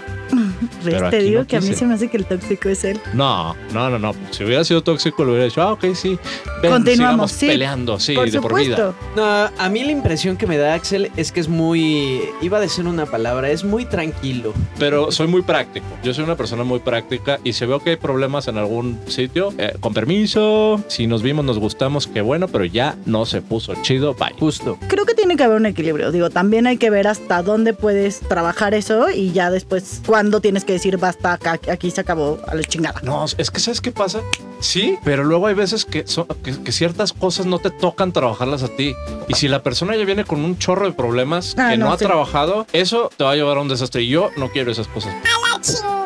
¿Ves? 0.84 0.94
Pero 0.96 1.10
Te 1.10 1.18
digo 1.20 1.40
no 1.40 1.46
que 1.46 1.56
a 1.56 1.60
mí 1.60 1.74
se 1.74 1.86
me 1.86 1.94
hace 1.94 2.08
que 2.08 2.16
el 2.16 2.26
tóxico 2.26 2.68
es 2.68 2.84
él. 2.84 3.00
No, 3.14 3.54
no, 3.72 3.90
no, 3.90 3.98
no. 3.98 4.14
Si 4.30 4.44
hubiera 4.44 4.64
sido 4.64 4.82
tóxico, 4.82 5.24
lo 5.24 5.32
hubiera 5.32 5.44
dicho, 5.46 5.62
ah, 5.62 5.72
ok, 5.72 5.86
sí. 5.94 6.18
Ven, 6.62 6.72
Continuamos, 6.72 7.30
sigamos 7.30 7.32
sí. 7.32 7.46
peleando, 7.46 7.98
sí, 8.00 8.14
por 8.14 8.30
de 8.30 8.40
por 8.40 8.54
vida. 8.54 8.76
supuesto. 8.76 8.94
No, 9.16 9.50
a 9.58 9.68
mí 9.68 9.84
la 9.84 9.92
impresión 9.92 10.36
que 10.36 10.46
me 10.46 10.56
da 10.56 10.74
Axel 10.74 11.10
es 11.16 11.32
que 11.32 11.40
es 11.40 11.48
muy, 11.48 12.22
iba 12.40 12.58
a 12.58 12.60
decir 12.60 12.86
una 12.86 13.06
palabra, 13.06 13.50
es 13.50 13.64
muy 13.64 13.84
tranquilo. 13.84 14.52
Pero 14.78 15.12
soy 15.12 15.26
muy 15.26 15.42
práctico. 15.42 15.86
Yo 16.02 16.14
soy 16.14 16.24
una 16.24 16.36
persona 16.36 16.64
muy 16.64 16.78
práctica 16.80 17.38
y 17.44 17.52
si 17.52 17.66
veo 17.66 17.80
que 17.80 17.90
hay 17.90 17.96
problemas 17.96 18.48
en 18.48 18.58
algún 18.58 18.98
sitio, 19.06 19.52
eh, 19.58 19.74
con 19.80 19.94
permiso, 19.94 20.82
si 20.88 21.06
nos 21.06 21.22
vimos, 21.22 21.44
nos 21.44 21.58
gustamos, 21.58 22.06
qué 22.06 22.20
bueno, 22.20 22.48
pero 22.48 22.64
ya 22.64 22.96
no 23.06 23.26
se 23.26 23.42
puso 23.42 23.74
chido, 23.82 24.14
bye. 24.14 24.32
Justo. 24.38 24.78
Creo 24.88 25.04
que 25.04 25.14
tiene 25.14 25.36
que 25.36 25.44
haber 25.44 25.56
un 25.56 25.66
equilibrio. 25.66 26.12
Digo, 26.12 26.30
también 26.30 26.66
hay 26.66 26.76
que 26.76 26.90
ver 26.90 27.06
hasta 27.08 27.42
dónde 27.42 27.72
puedes 27.74 28.20
trabajar 28.20 28.74
eso 28.74 29.10
y 29.10 29.32
ya 29.32 29.50
después 29.50 30.00
cuándo 30.06 30.40
tienes 30.40 30.61
que 30.64 30.72
decir 30.74 30.96
basta, 30.98 31.32
acá- 31.34 31.58
aquí 31.70 31.90
se 31.90 32.00
acabó 32.00 32.38
a 32.46 32.54
la 32.54 32.62
chingada. 32.64 33.00
No, 33.02 33.24
es 33.24 33.50
que 33.50 33.60
¿sabes 33.60 33.80
qué 33.80 33.92
pasa? 33.92 34.20
Sí, 34.60 34.98
pero 35.04 35.24
luego 35.24 35.46
hay 35.48 35.54
veces 35.54 35.84
que, 35.84 36.06
son- 36.06 36.26
que, 36.44 36.62
que 36.62 36.72
ciertas 36.72 37.12
cosas 37.12 37.46
no 37.46 37.58
te 37.58 37.70
tocan 37.70 38.12
trabajarlas 38.12 38.62
a 38.62 38.68
ti. 38.68 38.94
Y 39.28 39.34
si 39.34 39.48
la 39.48 39.62
persona 39.62 39.96
ya 39.96 40.04
viene 40.04 40.24
con 40.24 40.44
un 40.44 40.58
chorro 40.58 40.86
de 40.86 40.92
problemas 40.92 41.54
Ah, 41.58 41.70
que 41.70 41.76
no, 41.76 41.86
no, 41.86 41.92
ha 41.92 41.98
sí. 41.98 42.04
trabajado, 42.04 42.66
eso 42.72 43.10
te 43.16 43.24
va 43.24 43.32
a 43.32 43.34
llevar 43.36 43.56
a 43.56 43.60
un 43.60 43.68
desastre. 43.68 44.02
Y 44.02 44.08
yo 44.08 44.30
no 44.36 44.50
quiero 44.50 44.70
esas 44.70 44.86
cosas. 44.88 45.12
A 45.14 45.56
la 45.56 45.60
chingada. 45.62 46.02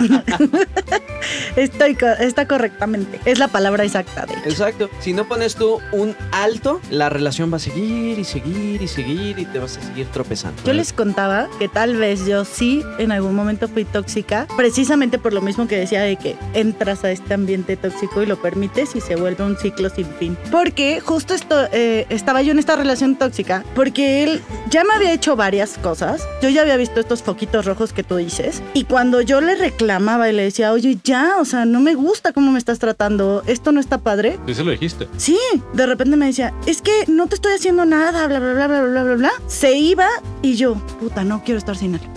Estoy, 1.56 1.96
está 2.20 2.46
correctamente. 2.48 3.20
Es 3.24 3.38
la 3.38 3.48
palabra 3.48 3.84
exacta 3.84 4.26
de. 4.26 4.34
Exacto. 4.48 4.90
Si 5.00 5.12
no 5.12 5.28
pones 5.28 5.54
tú 5.54 5.80
un 5.92 6.16
alto, 6.32 6.80
la 6.90 7.08
relación 7.08 7.52
va 7.52 7.56
a 7.56 7.60
seguir 7.60 8.18
y 8.18 8.24
seguir 8.24 8.82
y 8.82 8.88
seguir 8.88 9.38
y 9.38 9.44
te 9.44 9.58
vas 9.58 9.76
a 9.76 9.82
seguir 9.82 10.06
tropezando. 10.06 10.62
Yo 10.64 10.72
les 10.72 10.92
contaba 10.92 11.48
que 11.58 11.68
tal 11.68 11.96
vez 11.96 12.26
yo 12.26 12.44
sí 12.44 12.82
en 12.98 13.12
algún 13.12 13.34
momento 13.34 13.68
fui 13.68 13.84
tóxica, 13.84 14.46
precisamente 14.56 15.18
por 15.18 15.32
lo 15.32 15.40
mismo 15.40 15.68
que 15.68 15.76
decía 15.76 16.02
de 16.02 16.16
que 16.16 16.36
entras 16.54 17.04
a 17.04 17.10
este 17.10 17.34
ambiente 17.34 17.76
tóxico 17.76 18.22
y 18.22 18.26
lo 18.26 18.40
permites 18.40 18.94
y 18.96 19.00
se 19.00 19.16
vuelve 19.16 19.44
un 19.44 19.56
ciclo 19.56 19.90
sin 19.90 20.06
fin. 20.06 20.36
Porque 20.50 21.00
justo 21.00 21.34
esto, 21.34 21.66
eh, 21.72 22.06
estaba 22.08 22.42
yo 22.42 22.52
en 22.52 22.58
esta 22.58 22.76
relación 22.76 23.16
tóxica, 23.16 23.64
porque 23.74 24.24
él 24.24 24.42
ya 24.70 24.84
me 24.84 24.94
había 24.94 25.12
hecho 25.12 25.36
varias 25.36 25.78
cosas, 25.78 26.26
yo 26.40 26.48
ya 26.48 26.62
había 26.62 26.76
visto 26.76 27.00
estos 27.00 27.22
foquitos 27.22 27.64
rojos 27.64 27.92
que 27.92 28.02
tú 28.02 28.16
dices, 28.16 28.62
y 28.74 28.84
cuando 28.84 29.20
yo 29.20 29.40
le 29.40 29.54
reclamaba 29.82 30.28
y 30.28 30.32
le 30.32 30.42
decía, 30.44 30.72
oye, 30.72 30.98
ya, 31.04 31.36
o 31.40 31.44
sea, 31.44 31.64
no 31.64 31.80
me 31.80 31.94
gusta 31.94 32.32
cómo 32.32 32.50
me 32.52 32.58
estás 32.58 32.78
tratando, 32.78 33.42
esto 33.46 33.72
no 33.72 33.80
está 33.80 33.98
padre, 33.98 34.38
Sí, 34.46 34.54
se 34.54 34.64
lo 34.64 34.70
dijiste. 34.70 35.08
Sí, 35.16 35.38
de 35.74 35.86
repente 35.86 36.16
me 36.16 36.26
decía, 36.26 36.52
es 36.66 36.80
que 36.82 37.04
no 37.08 37.26
te 37.26 37.34
estoy 37.34 37.52
haciendo 37.54 37.84
nada, 37.84 38.26
bla, 38.26 38.38
bla, 38.38 38.52
bla, 38.54 38.66
bla, 38.68 38.82
bla, 38.82 39.02
bla, 39.04 39.14
bla. 39.16 39.32
Se 39.46 39.72
iba 39.76 40.06
y 40.42 40.54
yo, 40.56 40.74
puta, 41.00 41.24
no 41.24 41.42
quiero 41.44 41.58
estar 41.58 41.76
sin 41.76 41.94
él. 41.94 42.00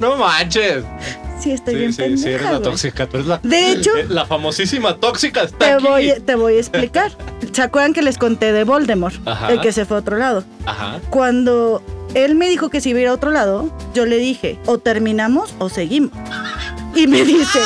No 0.00 0.16
manches. 0.16 0.84
Sí, 1.40 1.50
estoy 1.50 1.74
Sí, 1.74 1.80
bien 1.80 1.92
sí, 1.92 1.96
sí, 1.96 2.02
eres 2.04 2.22
pendeja, 2.22 2.52
la 2.52 2.62
tóxica. 2.62 3.06
Tú 3.06 3.16
eres 3.16 3.26
la, 3.26 3.38
De 3.38 3.72
hecho, 3.72 3.90
eh, 3.96 4.06
la 4.08 4.24
famosísima 4.24 4.96
tóxica 4.96 5.42
está 5.42 5.58
te 5.58 5.72
aquí. 5.72 5.84
voy, 5.86 6.12
te 6.24 6.34
voy 6.36 6.54
a 6.56 6.60
explicar. 6.60 7.12
¿Se 7.52 7.60
acuerdan 7.60 7.92
que 7.92 8.00
les 8.02 8.16
conté 8.16 8.52
de 8.52 8.64
Voldemort? 8.64 9.16
Ajá. 9.26 9.52
El 9.52 9.60
que 9.60 9.72
se 9.72 9.84
fue 9.84 9.96
a 9.98 10.00
otro 10.00 10.16
lado. 10.16 10.44
Ajá. 10.64 11.00
Cuando 11.10 11.82
él 12.14 12.34
me 12.34 12.48
dijo 12.48 12.70
que 12.70 12.80
se 12.80 12.90
iba 12.90 12.98
a 13.00 13.02
ir 13.02 13.08
a 13.08 13.12
otro 13.12 13.30
lado, 13.30 13.70
yo 13.94 14.06
le 14.06 14.18
dije, 14.18 14.58
o 14.66 14.78
terminamos 14.78 15.54
o 15.58 15.68
seguimos. 15.68 16.12
Y 16.94 17.06
me 17.06 17.24
dice... 17.24 17.60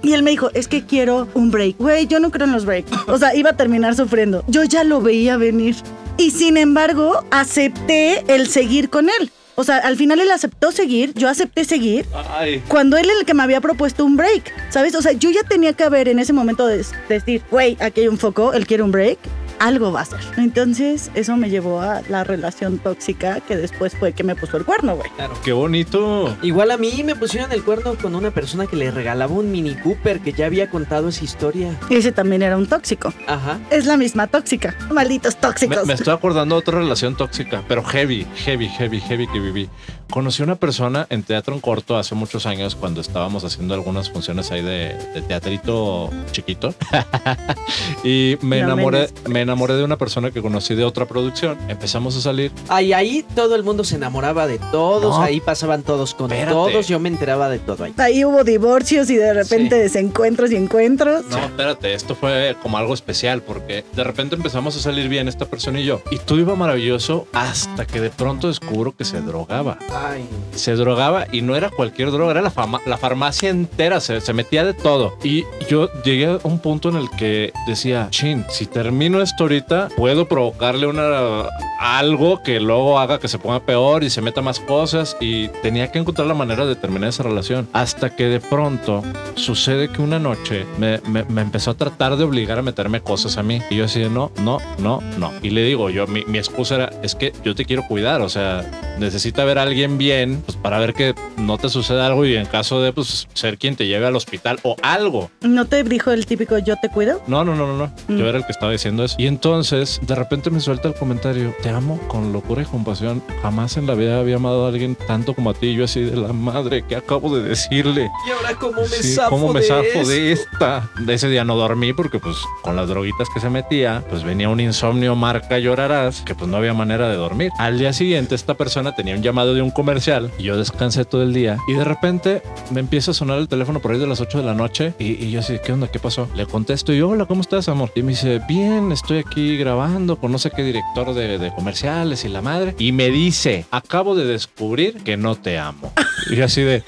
Y 0.00 0.12
él 0.12 0.22
me 0.22 0.30
dijo, 0.30 0.50
es 0.54 0.68
que 0.68 0.86
quiero 0.86 1.26
un 1.34 1.50
break. 1.50 1.76
Güey, 1.78 2.06
yo 2.06 2.20
no 2.20 2.30
creo 2.30 2.46
en 2.46 2.52
los 2.52 2.64
breaks. 2.64 2.90
O 3.08 3.18
sea, 3.18 3.34
iba 3.34 3.50
a 3.50 3.56
terminar 3.56 3.96
sufriendo. 3.96 4.44
Yo 4.46 4.62
ya 4.62 4.84
lo 4.84 5.00
veía 5.00 5.36
venir. 5.36 5.74
Y 6.16 6.30
sin 6.30 6.56
embargo, 6.56 7.24
acepté 7.32 8.24
el 8.32 8.48
seguir 8.48 8.90
con 8.90 9.08
él. 9.08 9.32
O 9.56 9.64
sea, 9.64 9.78
al 9.78 9.96
final 9.96 10.20
él 10.20 10.30
aceptó 10.30 10.70
seguir, 10.70 11.12
yo 11.14 11.28
acepté 11.28 11.64
seguir. 11.64 12.06
Ay. 12.30 12.62
Cuando 12.68 12.96
él 12.96 13.10
es 13.10 13.18
el 13.18 13.26
que 13.26 13.34
me 13.34 13.42
había 13.42 13.60
propuesto 13.60 14.04
un 14.04 14.16
break, 14.16 14.52
¿sabes? 14.70 14.94
O 14.94 15.02
sea, 15.02 15.12
yo 15.12 15.30
ya 15.30 15.42
tenía 15.42 15.72
que 15.72 15.82
haber 15.82 16.06
en 16.08 16.20
ese 16.20 16.32
momento 16.32 16.64
de 16.64 16.84
decir, 17.08 17.42
güey, 17.50 17.76
aquí 17.80 18.02
hay 18.02 18.08
un 18.08 18.18
foco, 18.18 18.52
él 18.52 18.68
quiere 18.68 18.84
un 18.84 18.92
break. 18.92 19.18
Algo 19.58 19.92
va 19.92 20.02
a 20.02 20.04
ser. 20.04 20.20
Entonces, 20.36 21.10
eso 21.14 21.36
me 21.36 21.50
llevó 21.50 21.80
a 21.80 22.02
la 22.08 22.24
relación 22.24 22.78
tóxica 22.78 23.40
que 23.40 23.56
después 23.56 23.94
fue 23.96 24.12
que 24.12 24.24
me 24.24 24.34
puso 24.36 24.56
el 24.56 24.64
cuerno, 24.64 24.96
güey. 24.96 25.10
Claro. 25.16 25.34
Qué 25.44 25.52
bonito. 25.52 26.36
Igual 26.42 26.70
a 26.70 26.76
mí 26.76 27.02
me 27.04 27.14
pusieron 27.16 27.52
el 27.52 27.62
cuerno 27.62 27.94
con 27.96 28.14
una 28.14 28.30
persona 28.30 28.66
que 28.66 28.76
le 28.76 28.90
regalaba 28.90 29.32
un 29.32 29.50
Mini 29.50 29.74
Cooper 29.74 30.20
que 30.20 30.32
ya 30.32 30.46
había 30.46 30.70
contado 30.70 31.08
esa 31.08 31.24
historia. 31.24 31.78
Ese 31.90 32.12
también 32.12 32.42
era 32.42 32.56
un 32.56 32.66
tóxico. 32.66 33.12
Ajá. 33.26 33.58
Es 33.70 33.86
la 33.86 33.96
misma 33.96 34.26
tóxica. 34.26 34.76
Malditos 34.90 35.34
Me, 35.36 35.40
tóxicos. 35.40 35.86
me 35.86 35.94
estoy 35.94 36.14
acordando 36.14 36.54
de 36.54 36.60
otra 36.60 36.78
relación 36.78 37.16
tóxica, 37.16 37.62
pero 37.68 37.82
heavy, 37.84 38.26
heavy, 38.44 38.68
heavy, 38.68 39.00
heavy 39.00 39.26
que 39.28 39.40
viví. 39.40 39.68
Conocí 40.10 40.42
a 40.42 40.46
una 40.46 40.54
persona 40.56 41.06
en 41.10 41.22
teatro 41.22 41.54
en 41.54 41.60
corto 41.60 41.96
hace 41.98 42.14
muchos 42.14 42.46
años 42.46 42.74
cuando 42.74 43.00
estábamos 43.02 43.44
haciendo 43.44 43.74
algunas 43.74 44.10
funciones 44.10 44.50
ahí 44.50 44.62
de, 44.62 44.94
de 45.14 45.20
teatrito 45.22 46.10
chiquito. 46.32 46.74
y 48.04 48.38
me 48.40 48.60
No 48.60 48.72
enamoré, 48.72 48.98
menos. 48.98 49.28
me 49.28 49.40
enamoré 49.48 49.74
de 49.74 49.84
una 49.84 49.96
persona 49.96 50.30
que 50.30 50.40
conocí 50.42 50.74
de 50.74 50.84
otra 50.84 51.06
producción. 51.06 51.56
Empezamos 51.68 52.16
a 52.16 52.20
salir. 52.20 52.52
Ahí, 52.68 52.92
ahí 52.92 53.24
todo 53.34 53.54
el 53.56 53.62
mundo 53.64 53.82
se 53.84 53.96
enamoraba 53.96 54.46
de 54.46 54.58
todos, 54.70 55.16
No. 55.16 55.22
ahí 55.22 55.40
pasaban 55.40 55.82
todos 55.82 56.14
con 56.14 56.30
Espérate. 56.30 56.52
todos, 56.54 56.88
yo 56.88 56.98
me 57.00 57.08
enteraba 57.08 57.48
de 57.48 57.58
todo 57.58 57.84
ahí. 57.84 57.94
Ahí 57.98 58.24
hubo 58.24 58.44
divorcios 58.44 59.10
y 59.10 59.16
de 59.16 59.32
repente 59.34 59.76
Sí. 59.76 59.82
desencuentros 59.82 60.52
y 60.52 60.56
encuentros. 60.56 61.24
No, 61.30 61.38
espérate, 61.38 61.94
esto 61.94 62.14
fue 62.14 62.56
como 62.62 62.78
algo 62.78 62.94
especial 62.94 63.42
porque 63.42 63.84
de 63.94 64.04
repente 64.04 64.36
empezamos 64.36 64.76
a 64.76 64.80
salir 64.80 65.08
bien 65.08 65.28
esta 65.28 65.46
persona 65.46 65.80
y 65.80 65.84
yo. 65.84 66.00
Y 66.10 66.18
todo 66.18 66.38
iba 66.38 66.54
maravilloso 66.54 67.26
hasta 67.32 67.86
que 67.86 68.00
de 68.00 68.10
pronto 68.10 68.48
descubro 68.48 68.94
que 68.96 69.04
se 69.04 69.20
drogaba. 69.20 69.78
Ay, 69.92 70.24
se 70.54 70.74
drogaba 70.74 71.26
y 71.32 71.42
no 71.42 71.56
era 71.56 71.70
cualquier 71.70 72.10
droga, 72.10 72.32
era 72.32 72.42
la, 72.42 72.50
fama- 72.50 72.80
la 72.86 72.98
farmacia 72.98 73.48
entera, 73.50 74.00
se, 74.00 74.20
se 74.20 74.32
metía 74.32 74.64
de 74.64 74.74
todo. 74.74 75.16
Y 75.22 75.44
yo 75.68 75.88
llegué 76.02 76.26
a 76.26 76.38
un 76.42 76.58
punto 76.58 76.88
en 76.88 76.96
el 76.96 77.08
que 77.10 77.52
decía, 77.66 78.08
chin, 78.10 78.44
si 78.50 78.66
termino 78.66 79.22
esto 79.22 79.37
ahorita, 79.44 79.88
puedo 79.96 80.26
provocarle 80.28 80.86
una 80.86 81.44
algo 81.80 82.42
que 82.42 82.58
luego 82.58 82.98
haga 82.98 83.18
que 83.20 83.28
se 83.28 83.38
ponga 83.38 83.60
peor 83.60 84.02
y 84.02 84.10
se 84.10 84.20
meta 84.20 84.40
más 84.42 84.58
cosas 84.58 85.16
y 85.20 85.48
tenía 85.62 85.92
que 85.92 85.98
encontrar 86.00 86.26
la 86.26 86.34
manera 86.34 86.66
de 86.66 86.74
terminar 86.74 87.08
esa 87.10 87.22
relación. 87.22 87.68
Hasta 87.72 88.10
que 88.16 88.24
de 88.24 88.40
pronto 88.40 89.02
sucede 89.36 89.88
que 89.88 90.02
una 90.02 90.18
noche 90.18 90.66
me, 90.78 91.00
me- 91.08 91.24
me 91.24 91.42
empezó 91.42 91.70
a 91.70 91.74
tratar 91.74 92.16
de 92.16 92.24
obligar 92.24 92.58
a 92.58 92.62
meterme 92.62 93.00
cosas 93.00 93.36
a 93.38 93.42
mí. 93.42 93.62
Y 93.70 93.76
yo 93.76 93.84
así 93.84 94.00
de 94.00 94.10
no, 94.10 94.32
no, 94.42 94.58
no, 94.78 95.00
no. 95.18 95.32
Y 95.42 95.50
le 95.50 95.62
digo, 95.62 95.88
yo, 95.90 96.06
mi, 96.08 96.24
mi 96.24 96.38
excusa 96.38 96.74
era, 96.74 96.90
es 97.02 97.14
que 97.14 97.32
yo 97.44 97.54
te 97.54 97.64
quiero 97.64 97.84
cuidar, 97.86 98.20
o 98.22 98.28
sea, 98.28 98.64
necesita 98.98 99.44
ver 99.44 99.58
a 99.58 99.62
alguien 99.62 99.98
bien, 99.98 100.42
pues 100.44 100.56
para 100.56 100.78
ver 100.80 100.94
que 100.94 101.14
no 101.36 101.58
te 101.58 101.68
suceda 101.68 102.06
algo 102.06 102.26
y 102.26 102.34
en 102.34 102.46
caso 102.46 102.82
de 102.82 102.92
pues 102.92 103.28
ser 103.34 103.56
quien 103.56 103.76
te 103.76 103.86
lleve 103.86 104.06
al 104.06 104.16
hospital 104.16 104.58
o 104.64 104.74
algo. 104.82 105.30
¿No 105.42 105.66
te 105.66 105.84
dijo 105.84 106.10
el 106.10 106.26
típico 106.26 106.58
yo 106.58 106.74
te 106.82 106.88
cuido? 106.88 107.22
No, 107.28 107.44
no, 107.44 107.54
no, 107.54 107.68
no, 107.68 107.76
no. 107.76 107.92
Mm. 108.08 108.18
Yo 108.18 108.26
era 108.26 108.38
el 108.38 108.44
que 108.44 108.52
estaba 108.52 108.72
diciendo 108.72 109.04
eso. 109.04 109.14
Y 109.18 109.27
entonces, 109.28 110.00
de 110.02 110.14
repente 110.14 110.50
me 110.50 110.60
suelta 110.60 110.88
el 110.88 110.94
comentario, 110.94 111.54
te 111.62 111.68
amo 111.68 112.00
con 112.08 112.32
locura 112.32 112.62
y 112.62 112.64
compasión. 112.64 113.22
Jamás 113.42 113.76
en 113.76 113.86
la 113.86 113.94
vida 113.94 114.18
había 114.18 114.36
amado 114.36 114.64
a 114.64 114.68
alguien 114.68 114.96
tanto 115.06 115.34
como 115.34 115.50
a 115.50 115.54
ti. 115.54 115.74
Yo 115.74 115.84
así 115.84 116.00
de 116.00 116.16
la 116.16 116.32
madre, 116.32 116.84
¿qué 116.88 116.96
acabo 116.96 117.36
de 117.36 117.48
decirle? 117.48 118.10
¿y 118.26 118.30
ahora 118.30 118.54
cómo 118.58 118.82
me 118.82 118.88
Sí, 118.88 119.14
zafo 119.14 119.30
¿Cómo 119.30 119.52
me 119.52 119.60
de 119.60 119.66
zafo 119.66 120.08
de 120.08 120.32
esta? 120.32 120.90
De 120.98 121.14
ese 121.14 121.28
día 121.28 121.44
no 121.44 121.56
dormí 121.56 121.92
porque 121.92 122.18
pues 122.18 122.36
con 122.62 122.74
las 122.74 122.88
droguitas 122.88 123.28
que 123.32 123.40
se 123.40 123.50
metía, 123.50 124.02
pues 124.08 124.24
venía 124.24 124.48
un 124.48 124.60
insomnio 124.60 125.14
marca 125.14 125.58
llorarás, 125.58 126.22
que 126.22 126.34
pues 126.34 126.50
no 126.50 126.56
había 126.56 126.74
manera 126.74 127.08
de 127.08 127.16
dormir. 127.16 127.50
Al 127.58 127.78
día 127.78 127.92
siguiente 127.92 128.34
esta 128.34 128.54
persona 128.54 128.94
tenía 128.94 129.14
un 129.14 129.22
llamado 129.22 129.54
de 129.54 129.62
un 129.62 129.70
comercial 129.70 130.30
y 130.38 130.44
yo 130.44 130.56
descansé 130.56 131.04
todo 131.04 131.22
el 131.22 131.32
día 131.32 131.58
y 131.68 131.74
de 131.74 131.84
repente 131.84 132.42
me 132.70 132.80
empieza 132.80 133.10
a 133.10 133.14
sonar 133.14 133.38
el 133.38 133.48
teléfono 133.48 133.80
por 133.80 133.92
ahí 133.92 133.98
de 133.98 134.06
las 134.06 134.20
8 134.20 134.38
de 134.38 134.44
la 134.44 134.54
noche 134.54 134.94
y, 134.98 135.24
y 135.24 135.30
yo 135.30 135.40
así, 135.40 135.58
¿qué 135.62 135.72
onda? 135.72 135.88
¿Qué 135.88 135.98
pasó? 135.98 136.28
Le 136.34 136.46
contesto 136.46 136.92
y 136.92 136.98
yo, 136.98 137.10
hola, 137.10 137.26
¿cómo 137.26 137.42
estás, 137.42 137.68
amor? 137.68 137.90
Y 137.94 138.02
me 138.02 138.10
dice, 138.10 138.40
bien, 138.48 138.90
estoy 138.92 139.17
aquí 139.20 139.56
grabando 139.56 140.16
con 140.16 140.32
no 140.32 140.38
sé 140.38 140.50
qué 140.50 140.62
director 140.62 141.14
de, 141.14 141.38
de 141.38 141.54
comerciales 141.54 142.24
y 142.24 142.28
la 142.28 142.42
madre. 142.42 142.74
Y 142.78 142.92
me 142.92 143.10
dice, 143.10 143.66
acabo 143.70 144.14
de 144.14 144.24
descubrir 144.24 145.02
que 145.04 145.16
no 145.16 145.34
te 145.36 145.58
amo. 145.58 145.92
Y 146.30 146.40
así 146.40 146.62
de, 146.62 146.82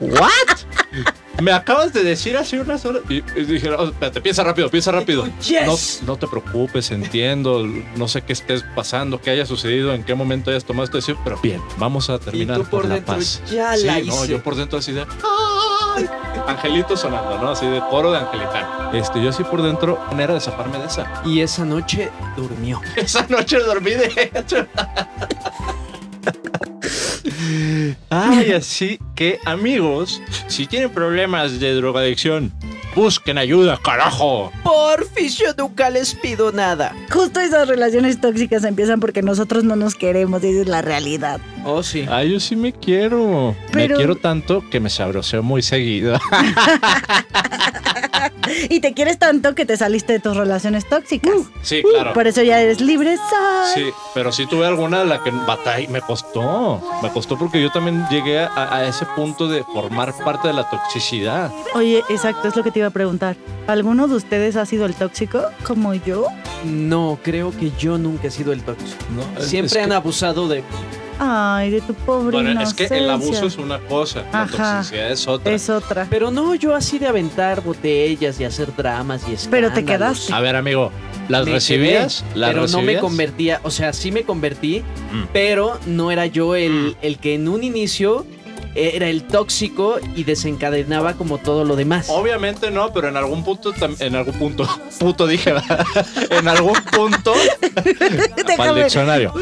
¿what? 0.00 0.30
Me 1.42 1.52
acabas 1.52 1.92
de 1.92 2.02
decir 2.02 2.34
hace 2.38 2.58
unas 2.58 2.86
horas. 2.86 3.02
Y, 3.10 3.16
y 3.38 3.44
dije, 3.44 3.68
"Oh, 3.70 3.84
espérate, 3.88 4.22
piensa 4.22 4.42
rápido, 4.42 4.70
piensa 4.70 4.90
rápido. 4.90 5.28
Yes. 5.46 6.00
No, 6.02 6.12
no 6.14 6.16
te 6.18 6.26
preocupes, 6.26 6.90
entiendo. 6.90 7.66
No 7.96 8.08
sé 8.08 8.22
qué 8.22 8.32
estés 8.32 8.64
pasando, 8.74 9.20
qué 9.20 9.30
haya 9.30 9.44
sucedido, 9.44 9.92
en 9.92 10.02
qué 10.02 10.14
momento 10.14 10.48
hayas 10.50 10.64
tomado 10.64 10.84
esta 10.84 10.96
decisión, 10.96 11.18
pero 11.24 11.38
bien, 11.42 11.60
vamos 11.76 12.08
a 12.08 12.18
terminar 12.18 12.56
tú 12.56 12.64
por 12.64 12.86
la 12.86 12.94
dentro, 12.94 13.16
paz. 13.16 13.42
ya 13.52 13.76
sí, 13.76 13.84
la 13.84 13.98
no, 14.00 14.14
hice. 14.24 14.28
yo 14.28 14.42
por 14.42 14.54
dentro 14.56 14.78
así 14.78 14.92
de. 14.92 15.04
"Ay". 15.96 16.08
Angelito 16.46 16.96
sonando, 16.96 17.38
¿no? 17.38 17.50
Así 17.50 17.66
de 17.66 17.80
coro 17.90 18.12
de 18.12 18.18
angelitano. 18.18 18.92
Este, 18.92 19.22
yo 19.22 19.30
así 19.30 19.42
por 19.42 19.62
dentro, 19.62 19.98
manera 20.10 20.34
de 20.34 20.40
zafarme 20.40 20.78
de 20.78 20.86
esa. 20.86 21.22
Y 21.24 21.40
esa 21.40 21.64
noche 21.64 22.10
durmió. 22.36 22.80
Esa 22.96 23.26
noche 23.28 23.58
dormí 23.58 23.90
de 23.90 24.30
hecho. 24.32 24.66
Ay, 28.10 28.52
así 28.52 28.98
que 29.14 29.38
amigos, 29.44 30.22
si 30.46 30.66
tienen 30.66 30.90
problemas 30.90 31.58
de 31.60 31.74
drogadicción, 31.74 32.52
busquen 32.96 33.38
ayuda, 33.38 33.78
carajo. 33.80 34.50
Porfis, 34.64 35.38
yo 35.38 35.46
nunca 35.56 35.90
les 35.90 36.14
pido 36.14 36.50
nada. 36.50 36.92
Justo 37.12 37.38
esas 37.38 37.68
relaciones 37.68 38.20
tóxicas 38.20 38.64
empiezan 38.64 38.98
porque 38.98 39.22
nosotros 39.22 39.62
no 39.62 39.76
nos 39.76 39.94
queremos 39.94 40.42
y 40.42 40.48
esa 40.48 40.62
es 40.62 40.68
la 40.68 40.82
realidad. 40.82 41.40
Oh, 41.64 41.82
sí. 41.82 42.06
Ay, 42.10 42.32
yo 42.32 42.40
sí 42.40 42.56
me 42.56 42.72
quiero. 42.72 43.54
Pero- 43.72 43.94
Me 43.94 43.96
quiero 43.96 44.16
tanto 44.16 44.64
que 44.70 44.80
me 44.80 44.88
sabroseo 44.90 45.42
muy 45.42 45.62
seguido. 45.62 46.18
Y 48.68 48.80
te 48.80 48.94
quieres 48.94 49.18
tanto 49.18 49.54
que 49.54 49.64
te 49.66 49.76
saliste 49.76 50.14
de 50.14 50.20
tus 50.20 50.36
relaciones 50.36 50.88
tóxicas. 50.88 51.34
Sí, 51.62 51.82
claro. 51.82 52.12
Por 52.12 52.26
eso 52.26 52.42
ya 52.42 52.60
eres 52.60 52.80
libre. 52.80 53.16
soy. 53.16 53.84
Sí, 53.84 53.90
pero 54.14 54.32
sí 54.32 54.46
tuve 54.46 54.66
alguna 54.66 55.00
de 55.00 55.06
la 55.06 55.22
que 55.22 55.30
batallé, 55.30 55.88
me 55.88 56.00
costó. 56.00 56.80
Me 57.02 57.10
costó 57.10 57.38
porque 57.38 57.62
yo 57.62 57.70
también 57.70 58.06
llegué 58.10 58.40
a, 58.40 58.76
a 58.76 58.86
ese 58.86 59.06
punto 59.16 59.48
de 59.48 59.62
formar 59.64 60.12
parte 60.24 60.48
de 60.48 60.54
la 60.54 60.68
toxicidad. 60.68 61.50
Oye, 61.74 62.02
exacto, 62.08 62.48
es 62.48 62.56
lo 62.56 62.62
que 62.62 62.70
te 62.70 62.78
iba 62.80 62.88
a 62.88 62.92
preguntar. 62.92 63.36
¿Alguno 63.66 64.06
de 64.08 64.14
ustedes 64.16 64.56
ha 64.56 64.64
sido 64.66 64.86
el 64.86 64.94
tóxico 64.94 65.42
como 65.66 65.94
yo? 65.94 66.26
No, 66.64 67.18
creo 67.22 67.50
que 67.50 67.70
yo 67.78 67.98
nunca 67.98 68.28
he 68.28 68.30
sido 68.30 68.52
el 68.52 68.62
tóxico. 68.62 69.04
¿no? 69.14 69.40
Es- 69.40 69.48
Siempre 69.48 69.82
han 69.82 69.90
que- 69.90 69.94
abusado 69.96 70.48
de 70.48 70.62
Ay, 71.18 71.70
de 71.70 71.80
tu 71.80 71.94
pobre 71.94 72.36
Bueno, 72.42 72.60
es 72.60 72.74
que 72.74 72.84
el 72.84 73.08
abuso 73.10 73.46
es 73.46 73.56
una 73.56 73.78
cosa, 73.80 74.24
la 74.32 74.46
toxicidad 74.46 75.10
es 75.10 75.26
otra. 75.26 75.52
Es 75.52 75.70
otra. 75.70 76.06
Pero 76.10 76.30
no, 76.30 76.54
yo 76.54 76.74
así 76.74 76.98
de 76.98 77.06
aventar 77.06 77.62
botellas 77.62 78.38
y 78.40 78.44
hacer 78.44 78.74
dramas 78.76 79.22
y 79.28 79.32
escándalos. 79.34 79.48
Pero 79.50 79.72
te 79.72 79.84
quedaste. 79.84 80.32
A 80.32 80.40
ver, 80.40 80.56
amigo, 80.56 80.90
¿las 81.28 81.46
Me 81.46 81.52
recibías? 81.52 82.22
quedé, 82.28 82.38
¿Las 82.40 82.50
pero 82.50 82.66
no 82.68 82.82
me 82.82 82.98
convertía, 82.98 83.60
o 83.62 83.70
sea, 83.70 83.92
sí 83.92 84.12
me 84.12 84.24
convertí, 84.24 84.82
Mm. 85.12 85.22
pero 85.32 85.78
no 85.86 86.10
era 86.10 86.26
yo 86.26 86.54
el, 86.56 86.96
el 87.00 87.18
que 87.18 87.34
en 87.34 87.48
un 87.48 87.62
inicio 87.64 88.26
era 88.76 89.08
el 89.08 89.24
tóxico 89.24 89.98
y 90.14 90.24
desencadenaba 90.24 91.14
como 91.14 91.38
todo 91.38 91.64
lo 91.64 91.76
demás. 91.76 92.06
Obviamente 92.10 92.70
no, 92.70 92.92
pero 92.92 93.08
en 93.08 93.16
algún 93.16 93.44
punto, 93.44 93.72
en 93.98 94.14
algún 94.14 94.34
punto, 94.34 94.68
puto 94.98 95.26
dije, 95.26 95.52
¿verdad? 95.52 95.86
en 96.30 96.48
algún 96.48 96.78
punto, 96.92 97.32
para 98.56 98.70
el 98.70 98.76
diccionario. 98.76 99.32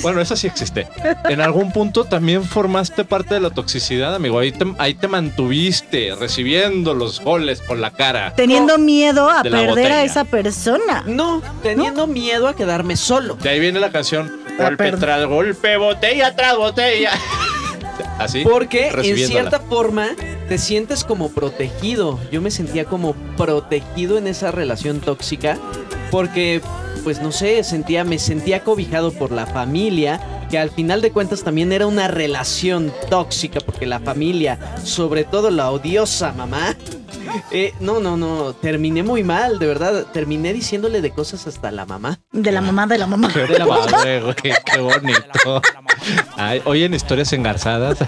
Bueno, 0.00 0.20
eso 0.20 0.34
sí 0.34 0.46
existe. 0.46 0.88
En 1.28 1.40
algún 1.40 1.72
punto 1.72 2.04
también 2.04 2.44
formaste 2.44 3.04
parte 3.04 3.34
de 3.34 3.40
la 3.40 3.50
toxicidad, 3.50 4.14
amigo. 4.14 4.38
Ahí 4.38 4.50
te, 4.50 4.66
ahí 4.78 4.94
te 4.94 5.08
mantuviste 5.08 6.14
recibiendo 6.18 6.94
los 6.94 7.20
goles 7.20 7.60
con 7.60 7.80
la 7.80 7.90
cara. 7.90 8.34
Teniendo 8.34 8.78
miedo 8.78 9.30
a 9.30 9.42
perder 9.42 9.68
botella. 9.68 9.98
a 9.98 10.02
esa 10.04 10.24
persona. 10.24 11.04
No, 11.06 11.42
teniendo 11.62 12.06
miedo 12.06 12.48
a 12.48 12.56
quedarme 12.56 12.96
solo. 12.96 13.36
De 13.36 13.50
ahí 13.50 13.60
viene 13.60 13.78
la 13.78 13.92
canción. 13.92 14.40
Golpe 14.58 14.92
tras 14.92 15.24
golpe, 15.26 15.76
botella 15.76 16.34
tras 16.34 16.56
botella. 16.56 17.12
Así. 18.24 18.44
Porque 18.44 18.88
en 18.88 19.16
cierta 19.16 19.60
forma 19.60 20.08
te 20.48 20.58
sientes 20.58 21.04
como 21.04 21.30
protegido. 21.30 22.18
Yo 22.30 22.40
me 22.40 22.50
sentía 22.50 22.84
como 22.84 23.14
protegido 23.36 24.18
en 24.18 24.26
esa 24.26 24.50
relación 24.50 25.00
tóxica 25.00 25.58
porque 26.10 26.60
pues 27.04 27.20
no 27.20 27.32
sé, 27.32 27.64
sentía 27.64 28.04
me 28.04 28.18
sentía 28.18 28.62
cobijado 28.62 29.12
por 29.12 29.32
la 29.32 29.46
familia, 29.46 30.20
que 30.50 30.58
al 30.58 30.70
final 30.70 31.00
de 31.00 31.10
cuentas 31.10 31.42
también 31.42 31.72
era 31.72 31.86
una 31.86 32.06
relación 32.06 32.92
tóxica 33.10 33.60
porque 33.60 33.86
la 33.86 33.98
familia, 33.98 34.58
sobre 34.84 35.24
todo 35.24 35.50
la 35.50 35.70
odiosa 35.70 36.32
mamá, 36.32 36.76
eh, 37.50 37.72
no, 37.80 38.00
no, 38.00 38.16
no, 38.16 38.52
terminé 38.54 39.02
muy 39.02 39.24
mal, 39.24 39.58
de 39.58 39.66
verdad, 39.66 40.06
terminé 40.12 40.52
diciéndole 40.52 41.00
de 41.00 41.10
cosas 41.10 41.46
hasta 41.46 41.70
la 41.70 41.86
mamá. 41.86 42.20
De 42.30 42.52
la 42.52 42.60
mamá 42.60 42.86
de 42.86 42.98
la 42.98 43.06
mamá. 43.06 43.28
De 43.28 43.58
la 43.58 43.66
padre, 43.66 44.20
güey, 44.20 44.36
qué 44.36 44.80
bonito. 44.80 45.62
Ay, 46.36 46.60
hoy 46.64 46.84
en 46.84 46.94
historias 46.94 47.32
engarzadas. 47.32 47.98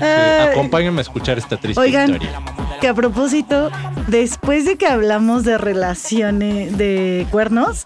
Ay, 0.00 0.48
acompáñenme 0.50 0.98
a 1.00 1.02
escuchar 1.02 1.38
esta 1.38 1.56
triste 1.56 1.80
Oigan. 1.80 2.10
historia. 2.12 2.40
que 2.80 2.88
a 2.88 2.94
propósito, 2.94 3.70
después 4.06 4.64
de 4.64 4.76
que 4.76 4.86
hablamos 4.86 5.44
de 5.44 5.58
relaciones 5.58 6.78
de 6.78 7.26
cuernos, 7.30 7.84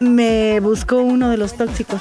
me 0.00 0.58
buscó 0.60 0.96
uno 0.98 1.28
de 1.30 1.36
los 1.36 1.54
tóxicos. 1.56 2.00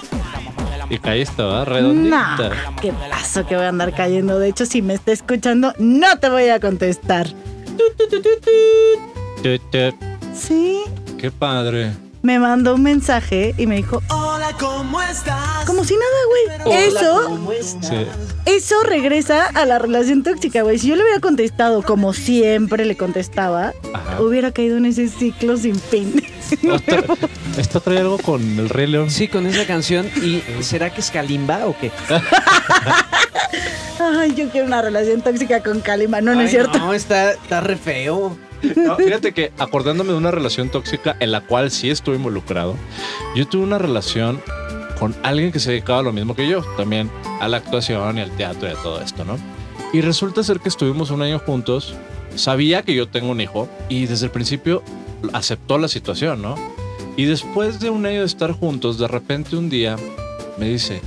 Y 0.90 0.98
caíste, 0.98 1.42
¿verdad? 1.42 1.68
Redondita. 1.68 2.50
No, 2.50 2.76
qué 2.82 2.92
paso 2.92 3.46
que 3.46 3.56
voy 3.56 3.66
a 3.66 3.70
andar 3.70 3.94
cayendo. 3.94 4.40
De 4.40 4.50
hecho, 4.50 4.66
si 4.66 4.82
me 4.82 4.96
está 4.96 5.12
escuchando, 5.14 5.74
no 5.78 6.18
te 6.20 6.28
voy 6.30 6.50
a 6.50 6.60
contestar. 6.60 7.28
Sí. 10.34 10.82
Qué 11.18 11.32
padre. 11.32 11.92
Me 12.24 12.40
mandó 12.40 12.76
un 12.76 12.84
mensaje 12.84 13.56
y 13.58 13.68
me 13.68 13.78
dijo, 13.78 14.02
¿cómo 14.60 15.02
estás? 15.02 15.66
como 15.66 15.84
si 15.84 15.96
nada, 15.96 16.62
güey. 16.66 16.78
Eso, 16.88 17.52
eso 18.46 18.76
regresa 18.84 19.46
a 19.48 19.66
la 19.66 19.80
relación 19.80 20.24
tóxica, 20.24 20.62
güey. 20.64 20.78
Si 20.80 20.88
yo 20.88 20.96
le 20.96 21.04
hubiera 21.04 21.20
contestado 21.20 21.82
como 21.84 22.14
siempre 22.14 22.86
le 22.86 22.96
contestaba, 22.98 23.74
Ajá. 23.94 24.22
hubiera 24.22 24.52
caído 24.52 24.78
en 24.78 24.86
ese 24.86 25.08
ciclo 25.08 25.58
sin 25.58 25.76
fin. 25.80 26.24
Otra- 26.72 27.04
Esto 27.58 27.80
trae 27.80 28.00
algo 28.00 28.18
con 28.18 28.42
el 28.60 28.70
Rey 28.70 28.88
León. 28.88 29.10
Sí, 29.10 29.28
con 29.28 29.46
esa 29.48 29.66
canción. 29.66 30.10
¿Y 30.22 30.42
será 30.64 30.94
que 30.94 31.02
es 31.02 31.10
Kalimba 31.12 31.66
o 31.68 31.76
qué? 31.80 31.92
Ay, 34.00 34.34
yo 34.36 34.50
quiero 34.50 34.68
una 34.68 34.82
relación 34.82 35.22
tóxica 35.22 35.62
con 35.62 35.80
Kalima. 35.82 36.22
No, 36.22 36.34
no 36.34 36.40
Ay, 36.40 36.46
es 36.46 36.52
cierto. 36.52 36.78
No, 36.80 36.94
está, 36.94 37.32
está 37.32 37.62
re 37.62 37.76
feo. 37.78 38.38
No, 38.76 38.96
fíjate 38.96 39.34
que 39.34 39.52
acordándome 39.58 40.12
de 40.12 40.18
una 40.18 40.32
relación 40.32 40.70
tóxica 40.70 41.16
en 41.20 41.32
la 41.32 41.42
cual 41.42 41.72
sí 41.72 41.90
estuve 41.90 42.16
involucrado, 42.16 42.76
yo 43.36 43.48
tuve 43.48 43.64
una 43.64 43.78
relación 43.78 44.42
con 45.00 45.16
alguien 45.24 45.52
que 45.52 45.60
se 45.60 45.72
dedicaba 45.72 46.00
a 46.00 46.04
lo 46.04 46.14
mismo 46.14 46.36
que 46.36 46.48
yo, 46.48 46.62
también 46.78 47.10
a 47.40 47.48
la 47.48 47.58
actuación 47.58 48.18
y 48.18 48.22
al 48.22 48.32
teatro 48.32 48.68
y 48.68 48.72
a 48.72 48.76
todo 48.76 49.02
esto, 49.02 49.26
¿no? 49.26 49.38
Y 49.94 50.02
resulta 50.02 50.44
ser 50.44 50.60
que 50.60 50.70
estuvimos 50.70 51.10
un 51.10 51.22
año 51.22 51.40
juntos, 51.40 51.96
sabía 52.36 52.84
que 52.84 52.94
yo 52.94 53.08
tengo 53.08 53.32
un 53.32 53.42
hijo 53.42 53.68
y 53.90 54.06
desde 54.06 54.28
el 54.28 54.32
principio 54.32 54.84
aceptó 55.34 55.78
la 55.78 55.88
situación, 55.88 56.42
¿no? 56.42 56.56
Y 57.18 57.26
después 57.26 57.80
de 57.80 57.90
un 57.90 58.06
año 58.06 58.20
de 58.20 58.26
estar 58.26 58.52
juntos, 58.52 58.98
de 58.98 59.08
repente 59.08 59.56
un 59.56 59.70
día 59.70 59.98
me 60.58 60.70
dice, 60.70 61.02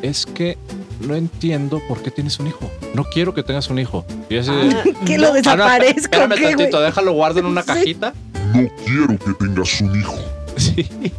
es 0.00 0.24
que 0.24 0.56
no 1.00 1.14
entiendo 1.14 1.80
por 1.88 2.02
qué 2.02 2.10
tienes 2.10 2.38
un 2.38 2.46
hijo. 2.48 2.70
No 2.94 3.04
quiero 3.04 3.34
que 3.34 3.42
tengas 3.42 3.68
un 3.70 3.78
hijo. 3.78 4.04
Y 4.28 4.34
yo 4.34 4.40
así 4.40 4.50
de, 4.50 4.74
Ah, 4.74 4.82
Que 5.06 5.18
lo 5.18 5.26
Ah, 5.26 5.30
no, 5.30 5.34
desaparezco, 5.34 6.00
espérame 6.00 6.40
tantito, 6.42 6.80
déjalo 6.80 7.12
guardo 7.12 7.40
en 7.40 7.46
una 7.46 7.62
Sí. 7.62 7.66
cajita. 7.68 8.14
No 8.54 8.68
quiero 8.84 9.18
que 9.18 9.44
tengas 9.44 9.80
un 9.80 9.98
hijo. 10.00 10.16
Sí. 10.56 10.88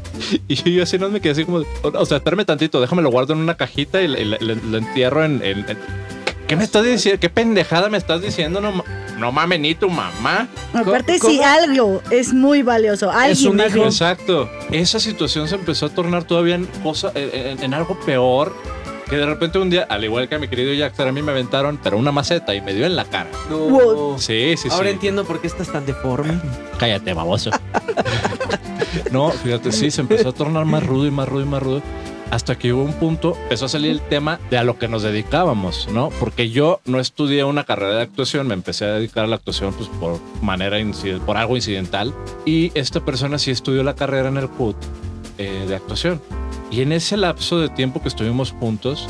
Y 0.47 0.73
yo, 0.73 0.83
así 0.83 0.97
no 0.99 1.09
me 1.09 1.21
quedé 1.21 1.31
así 1.31 1.45
como, 1.45 1.63
o 1.81 2.05
sea, 2.05 2.17
espérame 2.17 2.45
tantito, 2.45 2.79
déjame 2.81 3.01
lo 3.01 3.09
guardo 3.09 3.33
en 3.33 3.39
una 3.39 3.55
cajita 3.55 4.01
y 4.01 4.07
lo 4.07 4.77
entierro 4.77 5.23
en, 5.25 5.41
en- 5.43 5.65
en- 5.69 5.77
¿Qué 6.47 6.55
me 6.55 6.63
estás 6.63 6.83
diciendo? 6.83 7.19
¿Qué 7.19 7.29
pendejada 7.29 7.89
me 7.89 7.97
estás 7.97 8.21
diciendo? 8.21 8.59
No, 8.59 8.83
no 9.19 9.31
mames, 9.31 9.59
ni 9.59 9.75
tu 9.75 9.87
mamá. 9.89 10.47
Aparte, 10.73 11.19
¿Cómo? 11.19 11.31
si 11.33 11.41
algo 11.43 12.01
es 12.11 12.33
muy 12.33 12.63
valioso, 12.63 13.09
alguien 13.11 13.51
un 13.51 13.59
hijo. 13.59 13.85
Exacto. 13.85 14.49
Esa 14.71 14.99
situación 14.99 15.47
se 15.47 15.55
empezó 15.55 15.85
a 15.85 15.89
tornar 15.89 16.23
todavía 16.25 16.55
en, 16.55 16.65
cosa, 16.83 17.11
en, 17.15 17.29
en- 17.33 17.63
en 17.63 17.73
algo 17.73 17.99
peor. 17.99 18.55
Que 19.09 19.17
de 19.17 19.25
repente 19.25 19.57
un 19.57 19.69
día, 19.71 19.87
al 19.89 20.03
igual 20.03 20.29
que 20.29 20.35
a 20.35 20.39
mi 20.39 20.47
querido 20.47 20.71
Jackson, 20.73 21.07
a 21.07 21.11
mí 21.11 21.21
me 21.23 21.31
aventaron, 21.31 21.79
pero 21.81 21.97
una 21.97 22.11
maceta 22.11 22.53
y 22.53 22.61
me 22.61 22.73
dio 22.75 22.85
en 22.85 22.95
la 22.95 23.05
cara. 23.05 23.29
no. 23.49 23.57
Wow. 23.57 24.19
Sí, 24.19 24.55
sí, 24.55 24.69
Ahora 24.71 24.89
sí. 24.89 24.93
entiendo 24.93 25.25
por 25.25 25.41
qué 25.41 25.47
estás 25.47 25.71
tan 25.71 25.85
deforme. 25.85 26.39
Cállate, 26.77 27.13
baboso. 27.13 27.49
no, 29.11 29.31
fíjate, 29.31 29.71
sí, 29.71 29.89
se 29.89 30.01
empezó 30.01 30.29
a 30.29 30.33
tornar 30.33 30.65
más 30.65 30.85
rudo 30.85 31.07
y 31.07 31.11
más 31.11 31.27
rudo 31.27 31.41
y 31.41 31.45
más 31.47 31.63
rudo. 31.63 31.81
Hasta 32.29 32.59
que 32.59 32.71
hubo 32.71 32.83
un 32.83 32.93
punto, 32.93 33.35
empezó 33.43 33.65
a 33.65 33.69
salir 33.69 33.89
el 33.89 34.01
tema 34.01 34.39
de 34.51 34.59
a 34.59 34.63
lo 34.63 34.77
que 34.77 34.87
nos 34.87 35.01
dedicábamos, 35.01 35.87
¿no? 35.91 36.09
Porque 36.19 36.51
yo 36.51 36.79
no 36.85 36.99
estudié 36.99 37.43
una 37.43 37.63
carrera 37.63 37.95
de 37.95 38.01
actuación, 38.03 38.45
me 38.45 38.53
empecé 38.53 38.85
a 38.85 38.89
dedicar 38.89 39.23
a 39.23 39.27
la 39.27 39.37
actuación 39.37 39.73
pues, 39.73 39.89
por 39.99 40.19
manera, 40.43 40.77
por 41.25 41.37
algo 41.37 41.55
incidental. 41.55 42.13
Y 42.45 42.71
esta 42.75 43.03
persona 43.03 43.39
sí 43.39 43.49
estudió 43.49 43.81
la 43.81 43.95
carrera 43.95 44.29
en 44.29 44.37
el 44.37 44.47
CUT 44.47 44.75
eh, 45.39 45.65
de 45.67 45.75
actuación. 45.75 46.21
Y 46.71 46.81
en 46.81 46.91
ese 46.91 47.17
lapso 47.17 47.59
de 47.59 47.69
tiempo 47.69 48.01
que 48.01 48.07
estuvimos 48.09 48.51
juntos, 48.51 49.07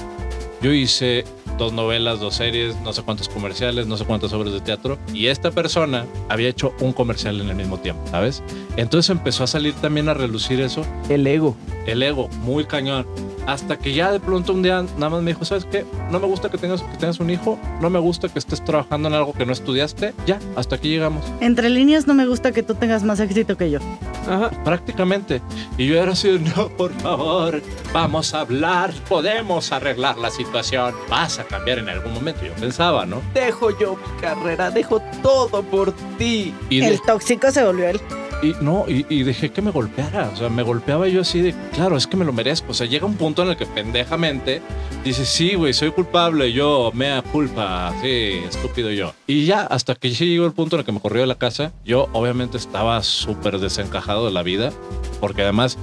yo 0.61 0.71
hice 0.73 1.25
dos 1.57 1.73
novelas, 1.73 2.19
dos 2.19 2.35
series, 2.35 2.75
no 2.81 2.93
sé 2.93 3.01
cuántos 3.03 3.27
comerciales, 3.27 3.85
no 3.85 3.97
sé 3.97 4.05
cuántas 4.05 4.31
obras 4.33 4.53
de 4.53 4.61
teatro. 4.61 4.97
Y 5.13 5.27
esta 5.27 5.51
persona 5.51 6.05
había 6.29 6.47
hecho 6.49 6.73
un 6.79 6.93
comercial 6.93 7.39
en 7.41 7.49
el 7.49 7.55
mismo 7.55 7.79
tiempo, 7.79 8.01
¿sabes? 8.11 8.41
Entonces 8.77 9.09
empezó 9.09 9.43
a 9.43 9.47
salir 9.47 9.73
también 9.75 10.07
a 10.09 10.13
relucir 10.13 10.61
eso, 10.61 10.85
El 11.09 11.27
ego. 11.27 11.55
el 11.85 12.01
ego, 12.01 12.29
muy 12.43 12.63
cañón. 12.65 13.05
Hasta 13.49 13.77
que 13.79 13.93
ya 13.93 14.11
de 14.11 14.19
pronto 14.19 14.53
un 14.53 14.61
día 14.61 14.83
nada 14.97 15.09
más 15.09 15.23
me 15.23 15.31
dijo, 15.31 15.43
¿sabes 15.43 15.65
qué? 15.65 15.83
No 16.11 16.19
me 16.19 16.27
gusta 16.27 16.49
que 16.49 16.57
tengas, 16.59 16.83
que 16.83 16.97
tengas 16.97 17.19
un 17.19 17.31
hijo, 17.31 17.57
no 17.81 17.89
me 17.89 17.97
gusta 17.97 18.29
que 18.29 18.37
estés 18.37 18.63
trabajando 18.63 19.07
en 19.07 19.15
algo 19.15 19.33
que 19.33 19.43
no 19.45 19.53
estudiaste. 19.53 20.13
Ya, 20.27 20.37
hasta 20.55 20.75
aquí 20.75 20.89
llegamos. 20.89 21.25
Entre 21.41 21.69
líneas, 21.69 22.05
no 22.05 22.13
me 22.13 22.27
gusta 22.27 22.51
que 22.51 22.61
tú 22.61 22.75
tengas 22.75 23.03
más 23.03 23.19
éxito 23.19 23.57
que 23.57 23.71
yo. 23.71 23.79
Ajá. 24.29 24.51
prácticamente. 24.63 25.41
Y 25.77 25.87
yo 25.87 25.99
era 25.99 26.11
así, 26.11 26.39
no, 26.55 26.69
por 26.69 26.91
favor, 26.99 27.63
vamos 27.91 28.35
a 28.35 28.41
hablar, 28.41 28.93
podemos 29.07 29.71
arreglar 29.71 30.19
la 30.19 30.29
situación, 30.29 30.93
vas 31.09 31.39
a 31.39 31.45
cambiar 31.45 31.79
en 31.79 31.89
algún 31.89 32.13
momento. 32.13 32.45
Yo 32.45 32.53
pensaba, 32.53 33.07
¿no? 33.07 33.21
Dejo 33.33 33.71
yo 33.79 33.95
mi 33.95 34.21
carrera, 34.21 34.69
dejo 34.69 35.01
todo 35.23 35.63
por 35.63 35.91
ti. 36.19 36.53
Y, 36.69 36.81
de- 36.81 36.87
El 36.89 37.01
tóxico 37.01 37.49
se 37.49 37.63
volvió 37.63 37.89
él. 37.89 37.99
Y 38.41 38.55
no, 38.61 38.85
y, 38.87 39.23
dejé 39.23 39.51
que 39.51 39.61
me 39.61 39.71
golpeara. 39.71 40.29
O 40.33 40.35
sea, 40.35 40.49
me 40.49 40.63
golpeaba 40.63 41.07
yo 41.07 41.21
así 41.21 41.41
de, 41.41 41.53
claro, 41.73 41.97
es 41.97 42.07
que 42.07 42.17
me 42.17 42.25
lo 42.25 42.33
merezco. 42.33 42.71
O 42.71 42.73
sea, 42.73 42.87
llega 42.87 43.05
un 43.05 43.15
punto 43.15 43.43
en 43.43 43.49
el 43.49 43.57
que 43.57 43.65
pendejamente 43.65 44.61
dices, 45.03 45.27
sí, 45.27 45.55
güey, 45.55 45.73
soy 45.73 45.91
culpable, 45.91 46.51
yo, 46.51 46.91
mea 46.93 47.21
culpa, 47.21 47.93
sí, 48.01 48.39
estúpido 48.47 48.91
yo. 48.91 49.13
Y 49.27 49.45
ya, 49.45 49.61
hasta 49.61 49.95
que 49.95 50.11
llegó 50.11 50.45
el 50.45 50.53
punto 50.53 50.75
en 50.75 50.81
el 50.81 50.85
que 50.85 50.91
me 50.91 50.99
corrió 50.99 51.21
de 51.21 51.27
la 51.27 51.37
casa, 51.37 51.71
yo 51.85 52.09
obviamente 52.13 52.57
estaba 52.57 53.01
súper 53.03 53.59
desencajado 53.59 54.25
de 54.25 54.31
la 54.31 54.43
vida, 54.43 54.71
porque 55.19 55.43
además 55.43 55.77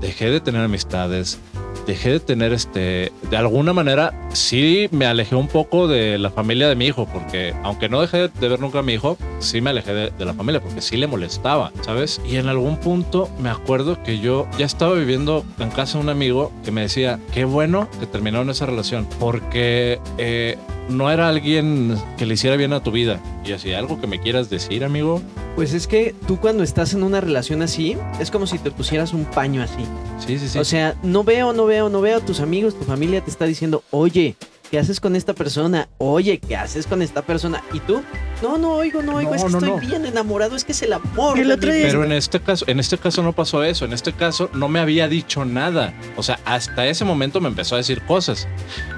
dejé 0.00 0.30
de 0.30 0.40
tener 0.40 0.62
amistades, 0.62 1.38
dejé 1.86 2.12
de 2.12 2.20
tener 2.20 2.52
este, 2.52 3.12
de 3.30 3.36
alguna 3.36 3.72
manera, 3.72 4.12
sí 4.32 4.88
me 4.90 5.06
alejé 5.06 5.34
un 5.34 5.48
poco 5.48 5.88
de 5.88 6.18
la 6.18 6.30
familia 6.30 6.68
de 6.68 6.76
mi 6.76 6.86
hijo, 6.86 7.06
porque 7.12 7.54
aunque 7.62 7.88
no 7.88 8.00
dejé 8.00 8.28
de 8.28 8.48
ver 8.48 8.60
nunca 8.60 8.80
a 8.80 8.82
mi 8.82 8.94
hijo, 8.94 9.16
sí 9.38 9.60
me 9.60 9.70
alejé 9.70 9.92
de, 9.94 10.24
la 10.24 10.34
familia, 10.34 10.60
porque 10.60 10.80
sí 10.80 10.96
le 10.96 11.06
molestaba, 11.06 11.72
¿sabes? 11.82 12.20
Y 12.26 12.36
en 12.36 12.48
algún 12.48 12.78
punto 12.78 13.28
me 13.38 13.50
acuerdo 13.50 14.02
que 14.02 14.18
yo 14.18 14.46
ya 14.58 14.66
estaba 14.66 14.94
viviendo 14.94 15.44
en 15.58 15.70
casa 15.70 15.98
de 15.98 16.04
un 16.04 16.10
amigo 16.10 16.52
que 16.64 16.70
me 16.70 16.82
decía, 16.82 17.18
qué 17.32 17.44
bueno 17.44 17.88
que 18.00 18.06
terminaron 18.06 18.48
esa 18.50 18.66
relación, 18.66 19.06
porque 19.18 20.00
eh, 20.18 20.56
no 20.88 21.10
era 21.10 21.28
alguien 21.28 21.96
que 22.16 22.26
le 22.26 22.34
hiciera 22.34 22.56
bien 22.56 22.72
a 22.72 22.82
tu 22.82 22.90
vida. 22.90 23.20
Y 23.44 23.52
así, 23.52 23.72
algo 23.72 24.00
que 24.00 24.06
me 24.06 24.20
quieras 24.20 24.50
decir, 24.50 24.84
amigo. 24.84 25.20
Pues 25.56 25.72
es 25.72 25.86
que 25.86 26.14
tú 26.26 26.38
cuando 26.38 26.62
estás 26.62 26.94
en 26.94 27.02
una 27.02 27.20
relación 27.20 27.62
así, 27.62 27.96
es 28.20 28.30
como 28.30 28.46
si 28.46 28.58
te 28.58 28.70
pusieras 28.70 29.12
un 29.12 29.24
paño 29.24 29.62
así. 29.62 29.84
Sí, 30.24 30.38
sí, 30.38 30.48
sí. 30.48 30.58
O 30.58 30.64
sea, 30.64 30.94
no 31.02 31.24
veo, 31.24 31.52
no 31.52 31.66
veo, 31.66 31.88
no 31.88 32.00
veo. 32.00 32.20
Tus 32.20 32.40
amigos, 32.40 32.78
tu 32.78 32.84
familia 32.84 33.20
te 33.20 33.30
está 33.30 33.44
diciendo, 33.44 33.82
oye, 33.90 34.36
¿qué 34.74 34.80
haces 34.80 34.98
con 34.98 35.14
esta 35.14 35.34
persona? 35.34 35.88
Oye, 35.98 36.38
¿qué 36.40 36.56
haces 36.56 36.88
con 36.88 37.00
esta 37.00 37.22
persona? 37.22 37.62
¿Y 37.72 37.78
tú? 37.78 38.02
No, 38.42 38.58
no 38.58 38.72
oigo, 38.72 39.02
no 39.02 39.14
oigo. 39.14 39.30
No, 39.30 39.36
es 39.36 39.44
que 39.44 39.50
no, 39.50 39.58
estoy 39.58 39.70
no. 39.70 39.78
bien 39.78 40.04
enamorado. 40.04 40.56
Es 40.56 40.64
que 40.64 40.72
es 40.72 40.82
el 40.82 40.94
amor. 40.94 41.38
El 41.38 41.46
de 41.46 41.54
otro 41.54 41.68
mi 41.68 41.74
día- 41.76 41.84
vida". 41.84 41.92
Pero 41.92 42.04
en 42.04 42.10
este 42.10 42.40
caso, 42.40 42.64
en 42.66 42.80
este 42.80 42.98
caso 42.98 43.22
no 43.22 43.32
pasó 43.32 43.62
eso. 43.62 43.84
En 43.84 43.92
este 43.92 44.12
caso 44.12 44.50
no 44.52 44.68
me 44.68 44.80
había 44.80 45.06
dicho 45.06 45.44
nada. 45.44 45.94
O 46.16 46.24
sea, 46.24 46.40
hasta 46.44 46.88
ese 46.88 47.04
momento 47.04 47.40
me 47.40 47.46
empezó 47.46 47.76
a 47.76 47.78
decir 47.78 48.02
cosas. 48.02 48.48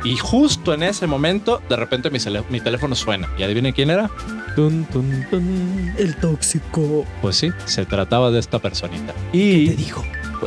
Y 0.03 0.17
justo 0.17 0.73
en 0.73 0.83
ese 0.83 1.07
momento, 1.07 1.61
de 1.69 1.77
repente 1.77 2.09
mi, 2.09 2.61
teléfono 2.61 2.95
suena. 2.95 3.29
¿Y 3.37 3.43
adivinen 3.43 3.75
quién 3.75 3.91
era? 3.91 4.11
Tun, 4.55 4.87
tun, 4.87 5.27
tun. 5.29 5.95
El 5.99 6.17
tóxico. 6.17 7.05
Pues 7.21 7.37
sí, 7.37 7.53
se 7.67 7.85
trataba 7.85 8.31
de 8.31 8.39
esta 8.39 8.61
personita. 8.61 9.13
¿Qué 9.31 9.39
Y 9.39 9.69
te 9.69 9.77
dijo? 9.77 10.03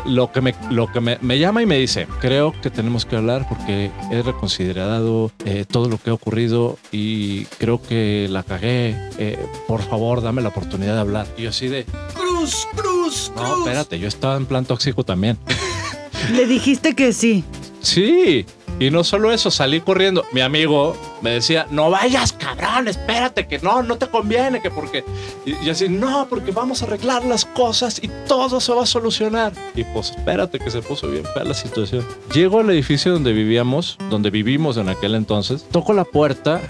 Lo 0.05 0.31
que 0.31 0.41
me, 0.41 0.55
lo 0.69 0.91
que 0.91 0.99
me, 0.99 1.17
me 1.21 1.39
llama 1.39 1.61
y 1.61 1.65
me 1.65 1.77
dice, 1.77 2.07
creo 2.19 2.53
que 2.61 2.69
tenemos 2.69 3.05
que 3.05 3.15
hablar 3.15 3.47
porque 3.47 3.91
he 4.11 4.21
reconsiderado 4.21 5.31
eh, 5.45 5.65
todo 5.69 5.89
lo 5.89 5.97
que 5.97 6.09
ha 6.09 6.13
ocurrido 6.13 6.77
y 6.91 7.45
creo 7.57 7.81
que 7.81 8.27
la 8.29 8.43
cagué. 8.43 8.95
Eh, 9.17 9.37
por 9.67 9.81
favor, 9.81 10.21
dame 10.21 10.41
la 10.41 10.49
oportunidad 10.49 10.95
de 10.95 10.99
hablar. 11.01 11.27
Y 11.37 11.43
yo 11.43 11.49
así 11.49 11.67
de, 11.67 11.85
Cruz, 12.13 12.67
cruz, 12.75 13.31
cruz. 13.33 13.33
no, 13.35 13.57
espérate, 13.59 13.99
yo 13.99 14.07
estaba 14.07 14.37
en 14.37 14.45
plan 14.45 14.65
tóxico 14.65 15.03
también. 15.03 15.37
Le 16.33 16.45
dijiste 16.45 16.95
que 16.95 17.13
sí. 17.13 17.43
Sí. 17.81 18.45
Y 18.79 18.91
no 18.91 19.03
solo 19.03 19.31
eso, 19.31 19.51
salí 19.51 19.81
corriendo. 19.81 20.25
Mi 20.31 20.41
amigo 20.41 20.95
me 21.21 21.31
decía, 21.31 21.67
no 21.69 21.89
vayas, 21.89 22.31
cabrón, 22.33 22.87
espérate, 22.87 23.45
que 23.45 23.59
no, 23.59 23.83
no 23.83 23.97
te 23.97 24.07
conviene, 24.07 24.61
que 24.61 24.71
porque... 24.71 25.03
Y, 25.45 25.65
y 25.65 25.69
así, 25.69 25.89
no, 25.89 26.27
porque 26.29 26.51
vamos 26.51 26.81
a 26.81 26.85
arreglar 26.85 27.25
las 27.25 27.43
cosas 27.43 28.01
y 28.01 28.09
todo 28.27 28.61
se 28.61 28.73
va 28.73 28.83
a 28.83 28.85
solucionar. 28.85 29.51
Y 29.75 29.83
pues 29.83 30.11
espérate 30.11 30.59
que 30.59 30.71
se 30.71 30.81
puso 30.81 31.09
bien 31.09 31.25
fea 31.33 31.43
la 31.43 31.53
situación. 31.53 32.05
Llego 32.33 32.59
al 32.59 32.69
edificio 32.69 33.11
donde 33.11 33.33
vivíamos, 33.33 33.97
donde 34.09 34.29
vivimos 34.29 34.77
en 34.77 34.89
aquel 34.89 35.15
entonces, 35.15 35.65
toco 35.71 35.93
la 35.93 36.05
puerta 36.05 36.61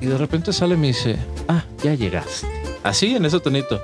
y 0.00 0.06
de 0.06 0.16
repente 0.16 0.52
sale 0.52 0.74
y 0.74 0.78
me 0.78 0.86
dice, 0.88 1.16
ah, 1.48 1.64
ya 1.82 1.94
llegaste. 1.94 2.46
Así, 2.82 3.14
en 3.14 3.24
ese 3.24 3.40
tonito. 3.40 3.80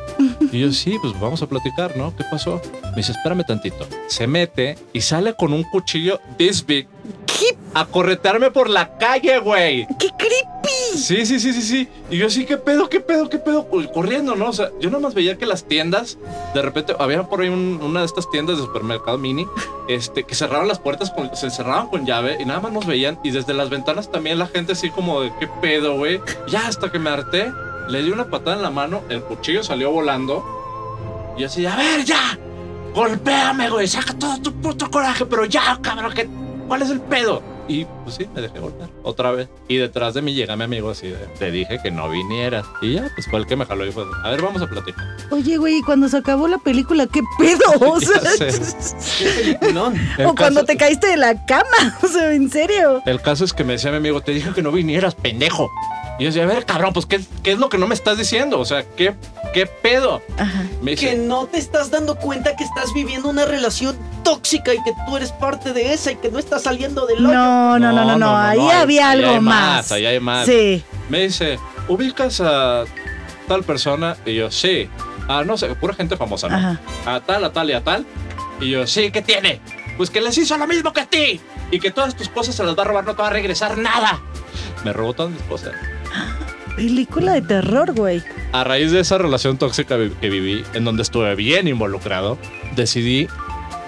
Y 0.52 0.60
yo, 0.60 0.72
sí, 0.72 0.96
pues 1.02 1.18
vamos 1.20 1.42
a 1.42 1.48
platicar, 1.48 1.96
¿no? 1.96 2.14
¿Qué 2.16 2.24
pasó? 2.30 2.62
Me 2.90 2.96
dice, 2.96 3.12
espérame 3.12 3.44
tantito. 3.44 3.86
Se 4.06 4.26
mete 4.26 4.78
y 4.92 5.00
sale 5.00 5.34
con 5.34 5.52
un 5.52 5.64
cuchillo 5.64 6.20
this 6.38 6.64
big 6.64 6.86
¿Qué, 7.38 7.56
a 7.74 7.84
corretearme 7.86 8.50
por 8.50 8.70
la 8.70 8.96
calle, 8.98 9.38
güey. 9.40 9.86
qué 9.98 10.08
creepy? 10.16 10.98
Sí, 10.98 11.26
sí, 11.26 11.40
sí, 11.40 11.52
sí, 11.52 11.62
sí. 11.62 11.88
Y 12.10 12.18
yo 12.18 12.30
sí, 12.30 12.44
¿qué 12.46 12.56
pedo, 12.56 12.88
qué 12.88 13.00
pedo, 13.00 13.28
qué 13.28 13.38
pedo? 13.38 13.66
Pues, 13.66 13.88
Corriendo, 13.88 14.36
¿no? 14.36 14.50
O 14.50 14.52
sea, 14.52 14.70
yo 14.80 14.88
nada 14.90 15.02
más 15.02 15.14
veía 15.14 15.36
que 15.36 15.44
las 15.44 15.64
tiendas, 15.64 16.16
de 16.54 16.62
repente, 16.62 16.94
había 16.98 17.24
por 17.24 17.40
ahí 17.40 17.48
un- 17.48 17.80
una 17.82 18.00
de 18.00 18.06
estas 18.06 18.30
tiendas 18.30 18.56
de 18.58 18.62
supermercado 18.64 19.18
mini, 19.18 19.46
este, 19.88 20.22
que 20.24 20.34
cerraban 20.36 20.68
las 20.68 20.78
puertas, 20.78 21.10
con- 21.10 21.34
se 21.36 21.50
cerraban 21.50 21.88
con 21.88 22.06
llave 22.06 22.36
y 22.40 22.44
nada 22.44 22.60
más 22.60 22.72
nos 22.72 22.86
veían. 22.86 23.18
Y 23.24 23.30
desde 23.32 23.52
las 23.54 23.68
ventanas 23.70 24.10
también 24.12 24.38
la 24.38 24.46
gente 24.46 24.72
así 24.72 24.90
como 24.90 25.20
de, 25.20 25.32
¿qué 25.40 25.48
pedo, 25.60 25.96
güey? 25.96 26.20
Ya 26.48 26.66
hasta 26.68 26.90
que 26.92 26.98
me 26.98 27.10
harté, 27.10 27.52
Le 27.86 28.02
di 28.02 28.10
una 28.10 28.24
patada 28.30 28.56
en 28.56 28.62
la 28.62 28.70
mano, 28.70 29.02
el 29.10 29.20
cuchillo 29.22 29.62
salió 29.62 29.90
volando. 29.90 30.42
Y 31.36 31.44
así, 31.44 31.66
a 31.66 31.76
ver, 31.76 32.02
ya. 32.04 32.38
Golpéame, 32.94 33.68
güey. 33.68 33.86
Saca 33.88 34.14
todo 34.18 34.38
tu 34.40 34.52
puto 34.54 34.90
coraje, 34.90 35.26
pero 35.26 35.44
ya, 35.44 35.78
cabrón. 35.82 36.12
¿qué- 36.14 36.28
¿Cuál 36.68 36.82
es 36.82 36.90
el 36.90 37.00
pedo? 37.00 37.42
Y 37.66 37.86
pues 38.04 38.16
sí, 38.16 38.28
me 38.34 38.42
dejé 38.42 38.58
golpear 38.58 38.90
otra 39.02 39.30
vez. 39.30 39.48
Y 39.68 39.76
detrás 39.78 40.12
de 40.12 40.20
mí 40.20 40.34
llega 40.34 40.54
mi 40.54 40.64
amigo 40.64 40.90
así 40.90 41.08
de, 41.08 41.16
te 41.38 41.50
dije 41.50 41.78
que 41.82 41.90
no 41.90 42.10
vinieras. 42.10 42.66
Y 42.82 42.94
ya, 42.94 43.10
pues 43.14 43.26
fue 43.26 43.38
el 43.38 43.46
que 43.46 43.56
me 43.56 43.64
jaló 43.64 43.86
y 43.86 43.92
fue, 43.92 44.04
a 44.22 44.30
ver, 44.30 44.42
vamos 44.42 44.60
a 44.60 44.66
platicar. 44.66 45.02
Oye, 45.30 45.56
güey, 45.56 45.78
y 45.78 45.82
cuando 45.82 46.08
se 46.08 46.18
acabó 46.18 46.46
la 46.46 46.58
película, 46.58 47.06
¿qué 47.06 47.22
pedo? 47.38 47.60
O 47.90 48.00
sea. 48.00 48.20
El 50.18 50.26
o 50.26 50.34
cuando 50.34 50.60
caso- 50.60 50.64
te 50.66 50.76
caíste 50.76 51.06
de 51.08 51.16
la 51.16 51.44
cama. 51.46 51.64
O 52.02 52.06
sea, 52.08 52.32
en 52.32 52.50
serio. 52.50 53.02
El 53.06 53.20
caso 53.22 53.44
es 53.44 53.52
que 53.52 53.64
me 53.64 53.74
decía 53.74 53.90
mi 53.90 53.96
amigo, 53.96 54.20
te 54.20 54.32
dije 54.32 54.52
que 54.54 54.62
no 54.62 54.70
vinieras, 54.70 55.14
pendejo. 55.14 55.70
Y 56.18 56.22
yo 56.24 56.28
decía, 56.28 56.44
a 56.44 56.46
ver, 56.46 56.64
cabrón, 56.64 56.92
pues, 56.92 57.06
¿qué, 57.06 57.20
qué 57.42 57.52
es 57.52 57.58
lo 57.58 57.68
que 57.68 57.76
no 57.78 57.86
me 57.88 57.94
estás 57.94 58.16
diciendo? 58.16 58.60
O 58.60 58.64
sea, 58.64 58.84
¿qué, 58.96 59.14
qué 59.52 59.66
pedo? 59.66 60.22
Ajá. 60.38 60.62
Me 60.80 60.94
Que 60.94 61.10
dice, 61.10 61.16
no 61.16 61.46
te 61.46 61.58
estás 61.58 61.90
dando 61.90 62.14
cuenta 62.16 62.54
que 62.54 62.62
estás 62.62 62.94
viviendo 62.94 63.28
una 63.28 63.44
relación 63.44 63.96
tóxica 64.22 64.72
y 64.72 64.76
que 64.84 64.92
tú 65.06 65.16
eres 65.16 65.32
parte 65.32 65.72
de 65.72 65.92
esa 65.92 66.12
y 66.12 66.16
que 66.16 66.30
no 66.30 66.38
estás 66.38 66.62
saliendo 66.62 67.06
del 67.06 67.18
hoyo. 67.26 67.34
No, 67.34 67.78
no, 67.80 67.92
no, 67.92 68.04
no, 68.04 68.16
no. 68.18 68.36
Ahí 68.36 68.60
hay- 68.60 68.70
había 68.70 69.10
ahí 69.10 69.18
algo 69.18 69.30
hay 69.34 69.40
más. 69.40 69.90
Ahí 69.92 70.06
hay 70.06 70.20
más. 70.20 70.46
Sí. 70.46 70.84
Me 71.08 71.20
dice, 71.22 71.58
¿ubicas 71.88 72.40
a 72.40 72.84
tal 73.48 73.64
persona? 73.64 74.16
Y 74.24 74.34
yo, 74.36 74.50
sí. 74.52 74.88
Ah, 75.28 75.42
no 75.44 75.56
sé, 75.56 75.66
pura 75.74 75.94
gente 75.94 76.16
famosa, 76.16 76.48
¿no? 76.48 76.56
Ajá. 76.56 76.80
A 77.06 77.20
tal, 77.20 77.44
a 77.44 77.52
tal 77.52 77.70
y 77.70 77.72
a 77.72 77.82
tal. 77.82 78.06
Y 78.60 78.70
yo, 78.70 78.86
sí, 78.86 79.10
¿qué 79.10 79.20
tiene? 79.20 79.60
Pues 79.96 80.10
que 80.10 80.20
les 80.20 80.36
hizo 80.38 80.56
lo 80.58 80.66
mismo 80.68 80.92
que 80.92 81.00
a 81.00 81.06
ti. 81.06 81.40
Y 81.72 81.80
que 81.80 81.90
todas 81.90 82.14
tus 82.14 82.28
cosas 82.28 82.54
se 82.54 82.62
las 82.62 82.78
va 82.78 82.82
a 82.82 82.86
robar, 82.86 83.04
no 83.04 83.16
te 83.16 83.22
va 83.22 83.28
a 83.28 83.32
regresar 83.32 83.78
nada. 83.78 84.20
Me 84.84 84.92
robó 84.92 85.12
todas 85.14 85.32
mis 85.32 85.42
cosas. 85.42 85.72
Película 86.76 87.32
de 87.32 87.42
terror, 87.42 87.94
güey. 87.94 88.22
A 88.52 88.64
raíz 88.64 88.90
de 88.90 89.00
esa 89.00 89.18
relación 89.18 89.58
tóxica 89.58 89.96
que 90.20 90.28
viví, 90.28 90.64
en 90.74 90.84
donde 90.84 91.02
estuve 91.02 91.34
bien 91.34 91.68
involucrado, 91.68 92.38
decidí, 92.74 93.28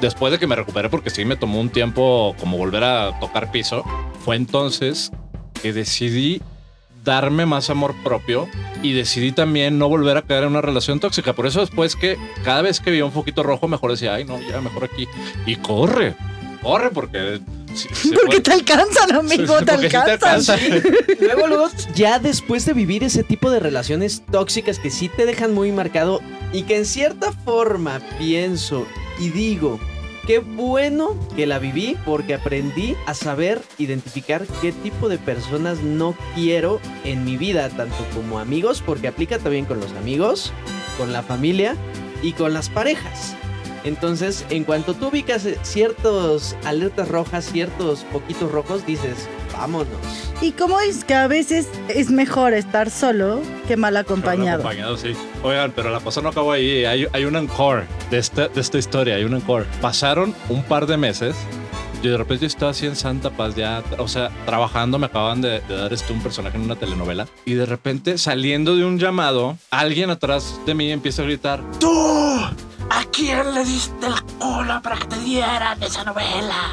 después 0.01 0.33
de 0.33 0.38
que 0.38 0.46
me 0.46 0.57
recuperé, 0.57 0.88
porque 0.88 1.11
sí 1.11 1.25
me 1.25 1.37
tomó 1.37 1.61
un 1.61 1.70
tiempo 1.70 2.37
como 2.38 2.57
volver 2.57 2.85
a 2.85 3.18
tocar 3.18 3.51
piso, 3.51 3.85
fue 4.25 4.37
entonces 4.37 5.11
que 5.61 5.72
decidí 5.72 6.40
darme 7.05 7.46
más 7.46 7.70
amor 7.70 7.94
propio 8.03 8.49
y 8.83 8.92
decidí 8.92 9.33
también 9.33 9.79
no 9.79 9.88
volver 9.88 10.16
a 10.16 10.22
caer 10.22 10.42
en 10.42 10.51
una 10.51 10.61
relación 10.61 11.01
tóxica. 11.01 11.33
Por 11.33 11.46
eso 11.46 11.61
después 11.61 11.96
que 11.96 12.18
cada 12.44 12.62
vez 12.62 12.81
que 12.81 12.90
veía 12.90 13.05
un 13.05 13.12
foquito 13.12 13.42
rojo, 13.42 13.68
mejor 13.68 13.92
decía, 13.92 14.14
ay, 14.14 14.25
no, 14.25 14.38
ya, 14.40 14.61
mejor 14.61 14.85
aquí. 14.85 15.09
Y 15.46 15.57
corre, 15.57 16.14
corre, 16.62 16.90
porque... 16.90 17.40
Porque 18.02 18.26
puede- 18.26 18.40
te 18.40 18.52
alcanzan, 18.52 19.12
amigo, 19.14 19.58
te 19.58 19.72
porque 19.72 19.90
sí 19.90 19.96
alcanzan. 19.96 20.60
Luego, 21.20 21.46
luego, 21.46 21.68
ya 21.94 22.18
después 22.18 22.64
de 22.66 22.72
vivir 22.72 23.04
ese 23.04 23.22
tipo 23.24 23.50
de 23.50 23.60
relaciones 23.60 24.22
tóxicas 24.30 24.78
que 24.78 24.90
sí 24.90 25.08
te 25.08 25.26
dejan 25.26 25.52
muy 25.54 25.72
marcado 25.72 26.20
y 26.52 26.62
que 26.62 26.76
en 26.76 26.86
cierta 26.86 27.32
forma 27.32 28.00
pienso 28.18 28.86
y 29.18 29.30
digo, 29.30 29.78
qué 30.26 30.38
bueno 30.38 31.16
que 31.36 31.46
la 31.46 31.58
viví 31.58 31.96
porque 32.04 32.34
aprendí 32.34 32.96
a 33.06 33.14
saber 33.14 33.62
identificar 33.78 34.44
qué 34.60 34.72
tipo 34.72 35.08
de 35.08 35.18
personas 35.18 35.82
no 35.82 36.14
quiero 36.34 36.80
en 37.04 37.24
mi 37.24 37.36
vida, 37.36 37.68
tanto 37.70 37.96
como 38.14 38.38
amigos, 38.38 38.82
porque 38.84 39.08
aplica 39.08 39.38
también 39.38 39.64
con 39.66 39.80
los 39.80 39.92
amigos, 39.92 40.52
con 40.98 41.12
la 41.12 41.22
familia 41.22 41.76
y 42.22 42.32
con 42.32 42.52
las 42.54 42.68
parejas. 42.68 43.34
Entonces, 43.87 44.44
en 44.51 44.64
cuanto 44.64 44.94
tú 44.94 45.09
ubicas 45.09 45.46
eh, 45.46 45.57
ciertos 45.62 46.57
alertas 46.64 47.09
rojas, 47.09 47.44
ciertos 47.44 48.01
poquitos 48.12 48.51
rojos, 48.51 48.85
dices, 48.85 49.29
vámonos. 49.53 49.87
Y 50.40 50.51
como 50.53 50.81
es 50.81 51.05
que 51.05 51.14
a 51.14 51.29
veces 51.29 51.68
es 51.88 52.11
mejor 52.11 52.53
estar 52.53 52.90
solo 52.90 53.40
que 53.68 53.77
mal 53.77 53.96
acompañado. 53.96 54.59
Acompañado, 54.59 54.96
sí. 54.96 55.12
Oigan, 55.44 55.72
pero 55.75 55.90
la 55.90 56.01
cosa 56.01 56.20
no 56.20 56.31
acabó 56.31 56.51
ahí. 56.51 56.85
Hay, 56.85 57.07
hay 57.12 57.25
un 57.25 57.37
encore 57.37 57.85
de 58.11 58.18
esta, 58.18 58.49
de 58.49 58.61
esta 58.61 58.77
historia. 58.77 59.14
Hay 59.14 59.25
un 59.25 59.35
encore. 59.35 59.64
Pasaron 59.81 60.35
un 60.49 60.64
par 60.64 60.87
de 60.87 60.96
meses. 60.96 61.37
Yo 62.03 62.11
de 62.11 62.18
repente 62.18 62.46
estaba 62.46 62.72
así 62.72 62.87
en 62.87 62.96
Santa 62.96 63.31
Paz 63.31 63.55
ya, 63.55 63.83
o 63.99 64.07
sea, 64.07 64.31
trabajando, 64.44 64.99
me 64.99 65.07
acaban 65.07 65.40
de, 65.40 65.61
de 65.61 65.77
dar 65.77 65.92
este 65.92 66.12
un 66.12 66.20
personaje 66.20 66.57
en 66.57 66.64
una 66.64 66.77
telenovela. 66.77 67.27
Y 67.44 67.55
de 67.55 67.66
repente, 67.66 68.18
saliendo 68.18 68.77
de 68.77 68.85
un 68.85 68.99
llamado, 68.99 69.57
alguien 69.70 70.11
atrás 70.11 70.61
de 70.66 70.75
mí 70.75 70.90
empieza 70.90 71.22
a 71.22 71.25
gritar, 71.25 71.62
¡Tú! 71.81 72.37
¿A 72.90 73.05
quién 73.12 73.55
le 73.55 73.64
diste 73.64 74.09
la 74.09 74.22
cola 74.38 74.81
para 74.81 74.96
que 74.96 75.07
te 75.07 75.18
dieran 75.20 75.83
esa 75.83 76.05
novela? 76.05 76.72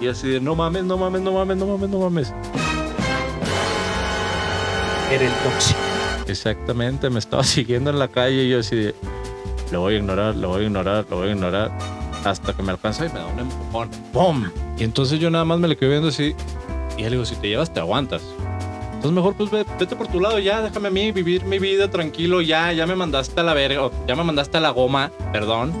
Y 0.00 0.08
así 0.08 0.28
de, 0.28 0.40
no 0.40 0.54
mames, 0.54 0.84
no 0.84 0.96
mames, 0.96 1.22
no 1.22 1.32
mames, 1.32 1.56
no 1.56 1.66
mames, 1.66 1.90
no 1.90 1.98
mames. 1.98 2.34
Era 5.10 5.24
el 5.24 5.32
tóxico. 5.42 5.80
Exactamente, 6.26 7.10
me 7.10 7.18
estaba 7.18 7.42
siguiendo 7.44 7.90
en 7.90 7.98
la 7.98 8.08
calle 8.08 8.44
y 8.44 8.50
yo 8.50 8.60
así 8.60 8.76
de, 8.76 8.94
lo 9.72 9.80
voy 9.80 9.94
a 9.94 9.98
ignorar, 9.98 10.36
lo 10.36 10.48
voy 10.48 10.62
a 10.62 10.66
ignorar, 10.66 11.06
lo 11.08 11.16
voy 11.16 11.28
a 11.28 11.32
ignorar, 11.32 11.78
hasta 12.24 12.52
que 12.52 12.62
me 12.62 12.72
alcanza 12.72 13.06
y 13.06 13.08
me 13.08 13.18
da 13.18 13.26
un 13.26 13.40
empujón. 13.40 13.88
¡Pum! 14.12 14.50
Y 14.76 14.84
entonces 14.84 15.18
yo 15.18 15.30
nada 15.30 15.44
más 15.44 15.58
me 15.58 15.68
le 15.68 15.76
quedé 15.76 15.90
viendo 15.90 16.08
así 16.08 16.34
y 16.96 17.02
le 17.02 17.10
digo, 17.10 17.24
si 17.24 17.36
te 17.36 17.48
llevas, 17.48 17.72
te 17.72 17.80
aguantas. 17.80 18.22
Entonces 18.98 19.12
mejor 19.12 19.34
pues 19.34 19.50
ve- 19.50 19.64
vete 19.78 19.94
por 19.94 20.08
tu 20.08 20.18
lado 20.20 20.38
ya, 20.40 20.60
déjame 20.60 20.88
a 20.88 20.90
mí 20.90 21.12
vivir 21.12 21.44
mi 21.44 21.58
vida 21.60 21.88
tranquilo, 21.88 22.40
ya, 22.40 22.72
ya 22.72 22.84
me 22.84 22.96
mandaste 22.96 23.40
a 23.40 23.44
la 23.44 23.54
verga, 23.54 23.90
ya 24.08 24.16
me 24.16 24.24
mandaste 24.24 24.56
a 24.56 24.60
la 24.60 24.70
goma, 24.70 25.12
perdón. 25.32 25.72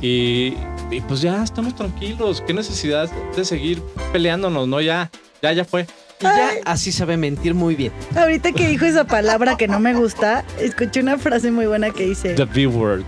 Y, 0.00 0.54
y 0.90 1.00
pues 1.06 1.20
ya 1.20 1.42
estamos 1.44 1.74
tranquilos, 1.74 2.42
qué 2.46 2.54
necesidad 2.54 3.10
de 3.36 3.44
seguir 3.44 3.82
peleándonos, 4.12 4.66
¿no? 4.66 4.80
Ya, 4.80 5.10
ya, 5.42 5.52
ya 5.52 5.64
fue. 5.64 5.86
Y 6.20 6.24
ya 6.24 6.50
así 6.64 6.90
sabe 6.90 7.16
mentir 7.18 7.52
muy 7.54 7.74
bien. 7.74 7.92
Ahorita 8.16 8.52
que 8.52 8.66
dijo 8.68 8.86
esa 8.86 9.04
palabra 9.04 9.56
que 9.58 9.68
no 9.68 9.78
me 9.78 9.92
gusta, 9.92 10.44
escuché 10.58 11.00
una 11.00 11.18
frase 11.18 11.50
muy 11.50 11.66
buena 11.66 11.90
que 11.90 12.04
dice, 12.06 12.32
The 12.34 12.46
B-word. 12.46 13.04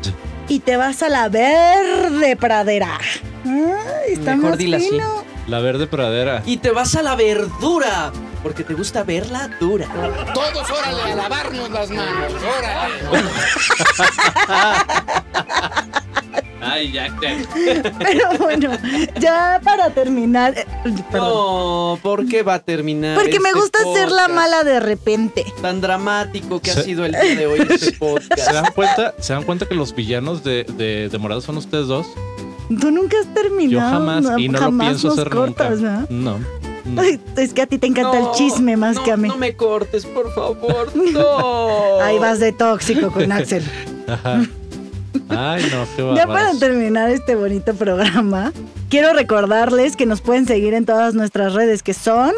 y 0.49 0.59
te 0.61 0.77
vas 0.77 1.03
a 1.03 1.09
la 1.09 1.29
verde 1.31 2.37
pradera. 2.37 2.99
Ay, 3.47 4.13
está 4.15 4.37
Mejor 4.37 4.59
más 4.63 4.75
así. 4.75 4.91
La 5.47 5.61
verde 5.61 5.87
pradera. 5.87 6.43
Y 6.45 6.57
te 6.59 6.71
vas 6.73 6.95
a 6.97 7.03
la 7.03 7.15
verdura, 7.15 8.13
porque 8.47 8.63
te 8.63 8.75
gusta 8.75 9.03
verla 9.03 9.51
dura. 9.59 9.89
Todos, 10.33 10.71
órale, 10.71 11.03
a 11.03 11.17
lavarnos 11.17 11.69
las 11.69 11.91
manos, 11.91 12.33
órale. 12.61 12.95
Ay, 16.63 16.93
ya 16.93 17.09
te. 17.19 17.45
Pero 17.99 18.39
bueno, 18.39 18.71
ya 19.19 19.61
para 19.65 19.91
terminar, 19.91 20.57
eh, 20.57 20.65
perdón. 21.11 21.29
No, 21.29 21.99
¿por 22.01 22.25
qué 22.29 22.45
va 22.45 22.55
a 22.55 22.59
terminar? 22.61 23.17
Porque 23.17 23.41
me 23.41 23.49
este 23.49 23.59
gusta 23.61 23.79
ser 23.95 24.13
la 24.13 24.29
mala 24.29 24.63
de 24.63 24.79
repente. 24.79 25.45
Tan 25.61 25.81
dramático 25.81 26.61
que 26.61 26.71
ha 26.71 26.75
Se- 26.75 26.85
sido 26.85 27.05
el 27.05 27.11
día 27.13 27.35
de 27.35 27.47
hoy 27.49 27.59
este 27.69 27.79
¿Se 27.87 27.93
podcast. 27.95 28.53
dan 28.53 28.73
cuenta, 28.77 29.13
¿se 29.19 29.33
dan 29.33 29.43
cuenta 29.43 29.67
que 29.67 29.75
los 29.75 29.93
villanos 29.93 30.45
de, 30.45 30.63
de, 30.77 31.09
de 31.09 31.19
Morado 31.19 31.41
son 31.41 31.57
ustedes 31.57 31.89
dos? 31.89 32.07
Tú 32.81 32.93
nunca 32.93 33.17
has 33.21 33.33
terminado. 33.35 33.71
Yo 33.73 33.81
jamás, 33.81 34.25
y 34.39 34.49
no 34.49 34.61
lo 34.61 34.79
pienso 34.79 35.09
nos 35.09 35.19
hacer 35.19 35.31
cortas, 35.31 35.79
nunca. 35.81 35.89
¿verdad? 35.91 36.11
No. 36.11 36.39
No. 36.87 37.03
Ay, 37.03 37.21
es 37.37 37.53
que 37.53 37.63
a 37.63 37.67
ti 37.67 37.79
te 37.79 37.87
encanta 37.87 38.19
No, 38.19 38.31
el 38.31 38.37
chisme 38.37 38.77
más 38.77 38.97
no, 38.97 39.05
que 39.05 39.13
a 39.13 39.17
mí. 39.17 39.29
No 39.29 39.37
me 39.37 39.55
cortes, 39.57 40.07
por 40.07 40.33
favor. 40.35 40.93
No. 41.13 42.01
Ahí 42.01 42.19
vas 42.19 42.41
de 42.41 42.53
tóxico 42.53 43.11
con 43.11 43.31
Axel. 43.33 43.65
Ajá. 44.07 44.47
Ay, 45.29 45.67
no, 45.73 45.87
qué 45.97 46.15
Ya 46.15 46.27
para 46.27 46.53
terminar 46.59 47.11
este 47.11 47.35
bonito 47.35 47.75
programa, 47.75 48.53
quiero 48.91 49.13
recordarles 49.13 49.97
que 49.97 50.07
nos 50.07 50.21
pueden 50.21 50.47
seguir 50.47 50.75
en 50.75 50.85
todas 50.85 51.15
nuestras 51.15 51.55
redes 51.55 51.83
que 51.83 51.95
son 51.95 52.33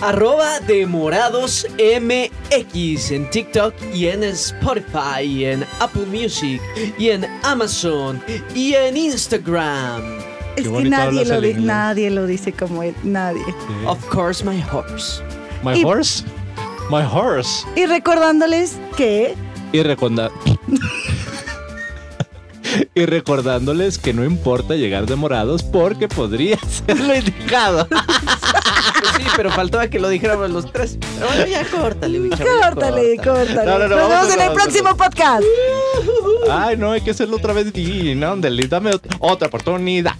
Arroba 0.00 0.60
de 0.60 0.86
Morados 0.86 1.66
MX 1.78 3.10
en 3.12 3.30
TikTok 3.30 3.74
y 3.94 4.08
en 4.08 4.24
Spotify 4.24 5.22
y 5.22 5.44
en 5.46 5.64
Apple 5.80 6.06
Music 6.06 6.60
y 6.98 7.10
en 7.10 7.24
Amazon 7.42 8.22
y 8.54 8.74
en 8.74 8.96
Instagram. 8.96 10.33
Es 10.56 10.68
que 10.68 10.84
nadie 10.84 11.24
lo, 11.24 11.40
di- 11.40 11.48
inglés. 11.50 11.64
nadie 11.66 12.10
lo 12.10 12.26
dice 12.26 12.52
como 12.52 12.82
él, 12.82 12.94
nadie. 13.02 13.42
Sí. 13.44 13.86
Of 13.86 14.04
course, 14.08 14.44
my 14.44 14.62
horse. 14.72 15.22
My 15.62 15.78
Y- 15.80 15.84
horse. 15.84 16.24
My 16.90 17.02
horse. 17.02 17.66
Y 17.76 17.86
recordándoles 17.86 18.76
que 18.96 19.34
Y 19.72 19.78
Y 22.96 23.06
recordándoles 23.06 23.98
que 23.98 24.12
no 24.12 24.24
importa 24.24 24.74
llegar 24.74 25.06
de 25.06 25.14
morados 25.16 25.62
porque 25.62 26.08
podría 26.08 26.58
ser 26.86 26.98
lo 27.00 27.14
indicado. 27.14 27.86
Pues 27.88 29.12
sí, 29.16 29.22
pero 29.36 29.50
faltaba 29.50 29.86
que 29.88 29.98
lo 30.00 30.08
dijéramos 30.08 30.50
los 30.50 30.70
tres. 30.72 30.98
Pero 31.00 31.26
bueno, 31.28 31.46
ya 31.46 31.64
córtale, 31.66 32.18
mi 32.18 32.30
chavo, 32.30 32.44
córtale, 32.62 33.16
córtale. 33.16 33.46
córtale. 33.56 33.66
No, 33.70 33.78
no, 33.78 33.88
no, 33.88 33.96
Nos 33.96 34.08
vemos 34.08 34.34
en 34.34 34.40
el 34.40 34.52
próximo 34.52 34.96
podcast. 34.96 35.42
Ay, 36.50 36.76
no, 36.76 36.92
hay 36.92 37.00
que 37.00 37.10
hacerlo 37.12 37.36
otra 37.36 37.52
vez. 37.52 37.66
Y 37.76 38.14
no, 38.14 38.34
dame 38.36 38.90
ot- 38.92 39.16
otra 39.20 39.48
oportunidad. 39.48 40.14